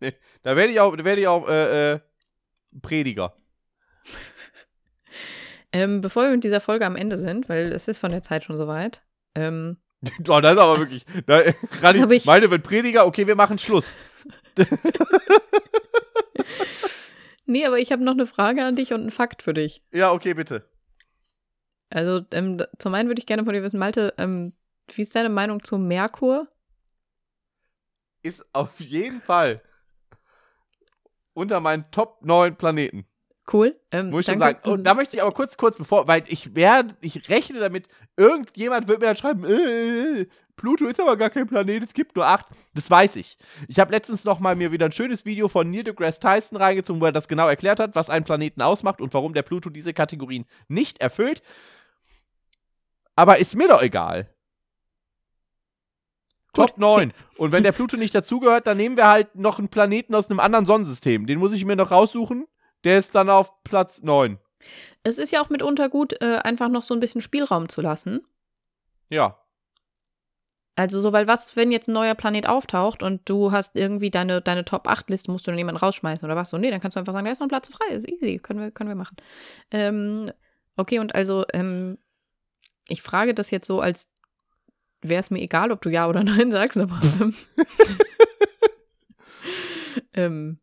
[0.42, 2.00] Da werde ich auch, da werde ich auch äh, äh,
[2.82, 3.36] Prediger.
[5.72, 8.44] Ähm, bevor wir mit dieser Folge am Ende sind, weil es ist von der Zeit
[8.44, 9.02] schon soweit,
[9.34, 9.76] ähm,
[10.28, 11.04] Oh, das ist aber wirklich.
[11.26, 11.42] Da,
[11.82, 13.94] Rani, ich- meine wird Prediger, okay, wir machen Schluss.
[17.46, 19.82] nee, aber ich habe noch eine Frage an dich und einen Fakt für dich.
[19.92, 20.64] Ja, okay, bitte.
[21.90, 24.52] Also, ähm, zum einen würde ich gerne von dir wissen, Malte, ähm,
[24.94, 26.48] wie ist deine Meinung zu Merkur?
[28.22, 29.62] Ist auf jeden Fall
[31.34, 33.06] unter meinen Top 9 Planeten.
[33.52, 33.76] Cool.
[33.90, 34.68] Ähm, Muss ich schon sagen.
[34.70, 38.86] Und da möchte ich aber kurz, kurz bevor, weil ich werde, ich rechne damit, irgendjemand
[38.86, 42.26] wird mir dann schreiben, äh, äh, Pluto ist aber gar kein Planet, es gibt nur
[42.26, 42.46] acht.
[42.74, 43.38] Das weiß ich.
[43.66, 47.00] Ich habe letztens noch mal mir wieder ein schönes Video von Neil deGrasse Tyson reingezogen,
[47.00, 49.94] wo er das genau erklärt hat, was einen Planeten ausmacht und warum der Pluto diese
[49.94, 51.42] Kategorien nicht erfüllt.
[53.16, 54.28] Aber ist mir doch egal.
[56.52, 57.12] Top 9.
[57.36, 60.40] Und wenn der Pluto nicht dazugehört, dann nehmen wir halt noch einen Planeten aus einem
[60.40, 61.26] anderen Sonnensystem.
[61.26, 62.46] Den muss ich mir noch raussuchen.
[62.84, 64.38] Der ist dann auf Platz 9.
[65.02, 68.20] Es ist ja auch mitunter gut, äh, einfach noch so ein bisschen Spielraum zu lassen.
[69.08, 69.38] Ja.
[70.76, 74.40] Also, so, weil was, wenn jetzt ein neuer Planet auftaucht und du hast irgendwie deine,
[74.40, 76.50] deine Top-8-Liste, musst du dann jemanden rausschmeißen oder was?
[76.50, 78.38] So, nee, dann kannst du einfach sagen, da ist noch ein Platz frei, ist easy,
[78.38, 79.16] können wir, können wir machen.
[79.70, 80.30] Ähm,
[80.76, 81.98] okay, und also, ähm,
[82.88, 84.08] ich frage das jetzt so, als
[85.02, 87.34] wäre es mir egal, ob du Ja oder Nein sagst, aber ähm,
[90.14, 90.58] ähm,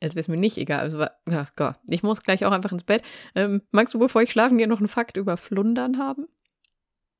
[0.00, 0.80] als wäre es mir nicht egal.
[0.80, 3.02] Also, ja, Gott, ich muss gleich auch einfach ins Bett.
[3.34, 6.26] Ähm, magst du, bevor ich schlafen gehe, noch einen Fakt über Flundern haben?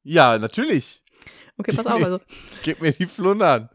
[0.02, 1.02] Ja, natürlich.
[1.58, 2.18] Okay, pass auf, also
[2.62, 3.70] Gib mir die Flundern.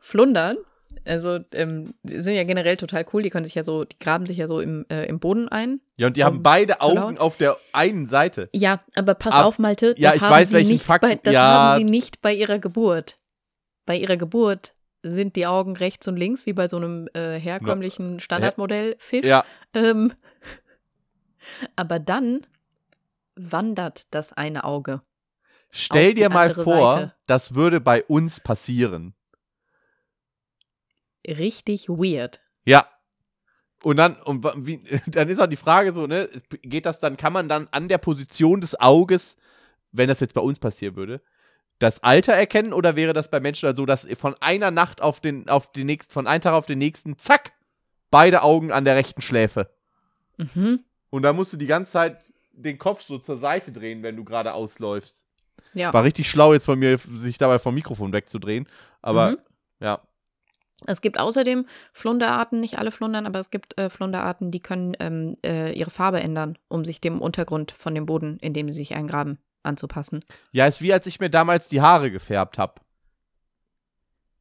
[0.00, 0.58] Flundern,
[1.04, 4.26] also ähm, die sind ja generell total cool, die können sich ja so, die graben
[4.26, 5.80] sich ja so im, äh, im Boden ein.
[5.96, 7.18] Ja, und die haben beide Augen laut?
[7.18, 8.48] auf der einen Seite.
[8.54, 11.02] Ja, aber pass Ab- auf, Malte, das, ja, ich haben, weiß, sie welchen nicht Fakt-
[11.02, 11.42] bei, das ja.
[11.42, 13.16] haben sie nicht bei ihrer Geburt.
[13.86, 18.20] Bei ihrer Geburt sind die Augen rechts und links, wie bei so einem äh, herkömmlichen
[18.20, 19.26] Standardmodell Fisch.
[19.26, 19.44] Ja.
[19.74, 20.12] Ähm,
[21.76, 22.42] aber dann
[23.34, 25.00] wandert das eine Auge.
[25.70, 27.14] Stell dir mal vor, Seite.
[27.26, 29.14] das würde bei uns passieren.
[31.26, 32.40] Richtig weird.
[32.64, 32.86] Ja.
[33.82, 36.28] Und dann, und wie, dann ist auch die Frage so, ne,
[36.62, 39.36] geht das dann, kann man dann an der Position des Auges,
[39.90, 41.20] wenn das jetzt bei uns passieren würde,
[41.78, 45.20] das Alter erkennen oder wäre das bei Menschen dann so, dass von einer Nacht auf
[45.20, 47.52] den, auf den nächsten, von einem Tag auf den nächsten, zack,
[48.10, 49.68] beide Augen an der rechten Schläfe.
[50.36, 50.84] Mhm.
[51.10, 54.24] Und da musst du die ganze Zeit den Kopf so zur Seite drehen, wenn du
[54.24, 55.24] gerade ausläufst.
[55.74, 55.92] Ja.
[55.92, 58.68] War richtig schlau jetzt von mir, sich dabei vom Mikrofon wegzudrehen.
[59.00, 59.38] Aber Mhm.
[59.80, 60.00] ja.
[60.86, 65.34] Es gibt außerdem Flunderarten, nicht alle Flundern, aber es gibt äh, Flunderarten, die können ähm,
[65.44, 68.94] äh, ihre Farbe ändern, um sich dem Untergrund von dem Boden, in dem sie sich
[68.94, 70.24] eingraben, anzupassen.
[70.52, 72.80] Ja, ist wie als ich mir damals die Haare gefärbt habe.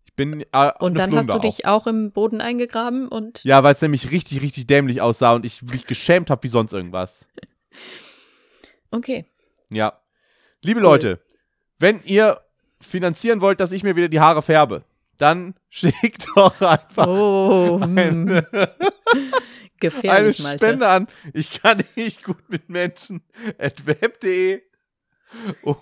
[0.05, 1.87] Ich bin äh, Und dann hast du Flunder dich auch.
[1.87, 3.45] im Boden eingegraben und Auch.
[3.45, 6.73] Ja, weil es nämlich richtig, richtig dämlich aussah und ich mich geschämt habe wie sonst
[6.73, 7.25] irgendwas.
[8.91, 9.25] okay.
[9.69, 10.01] Ja.
[10.63, 11.21] Liebe Leute,
[11.79, 12.41] wenn ihr
[12.81, 14.83] finanzieren wollt, dass ich mir wieder die Haare färbe,
[15.21, 18.71] dann schickt doch einfach Oh, hm, eine, eine
[19.79, 20.65] gefährlich, Malte.
[20.65, 21.07] Spende an.
[21.33, 23.21] Ich kann nicht gut mit Menschen.
[23.57, 24.61] at web.de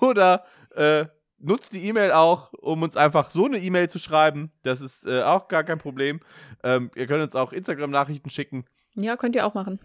[0.01, 1.05] oder äh,
[1.39, 4.51] nutzt die E-Mail auch, um uns einfach so eine E-Mail zu schreiben.
[4.63, 6.19] Das ist äh, auch gar kein Problem.
[6.63, 8.65] Ähm, ihr könnt uns auch Instagram-Nachrichten schicken.
[8.95, 9.79] Ja, könnt ihr auch machen.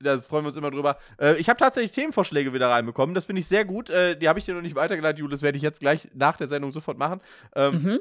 [0.00, 0.98] Da freuen wir uns immer drüber.
[1.20, 3.14] Äh, ich habe tatsächlich Themenvorschläge wieder reinbekommen.
[3.14, 3.90] Das finde ich sehr gut.
[3.90, 5.40] Äh, die habe ich dir noch nicht weitergeleitet, Julius.
[5.40, 7.20] Das werde ich jetzt gleich nach der Sendung sofort machen.
[7.54, 8.00] Ähm, Mhm.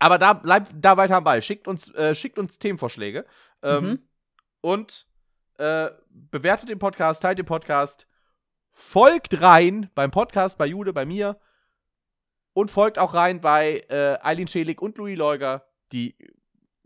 [0.00, 1.40] Aber da bleibt da weiter am Ball.
[1.42, 3.24] Schickt uns, äh, schickt uns Themenvorschläge.
[3.62, 4.08] Ähm, Mhm.
[4.62, 5.06] Und
[5.58, 8.06] äh, bewertet den Podcast, teilt den Podcast,
[8.72, 11.38] folgt rein beim Podcast, bei Jude, bei mir.
[12.52, 16.16] Und folgt auch rein bei äh, Eileen Schelig und Louis Leuger, die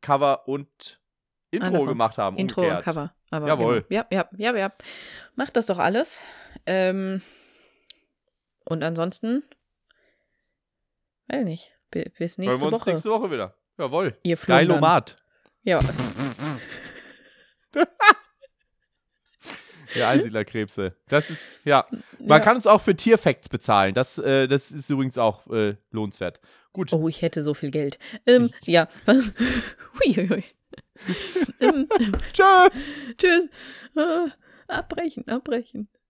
[0.03, 1.01] Cover und
[1.51, 1.89] Intro Andersrum.
[1.89, 2.37] gemacht haben.
[2.37, 2.79] Intro umgekehrt.
[2.81, 3.15] und Cover.
[3.31, 3.83] Aber Jawohl.
[3.89, 4.03] Genau.
[4.03, 4.73] Ja, ja, ja, ja.
[5.37, 6.21] Macht das doch alles.
[6.67, 7.23] Ähm,
[8.65, 9.43] und ansonsten,
[11.29, 12.90] weiß nicht, bi- bis Hören nächste wir uns Woche.
[12.90, 13.55] nächste Woche wieder.
[13.78, 14.16] Jawohl.
[14.24, 14.36] Ihr.
[14.36, 15.16] Geilomat.
[15.62, 15.80] Ja.
[19.95, 20.97] Der Einsiedlerkrebse.
[21.09, 21.86] Das ist, ja.
[22.18, 22.40] Man ja.
[22.40, 23.95] kann uns auch für Tierfacts bezahlen.
[23.95, 26.40] Das, äh, das ist übrigens auch äh, lohnenswert.
[26.72, 26.92] Gut.
[26.92, 28.01] Oh, ich hätte so viel Geld.
[28.26, 29.32] Ähm, ja, was?
[30.05, 30.42] Huiuiui.
[31.61, 31.88] ähm,
[32.32, 32.68] Tschö.
[33.16, 33.49] tschüss.
[33.95, 34.26] Ah,
[34.66, 35.88] abbrechen, abbrechen.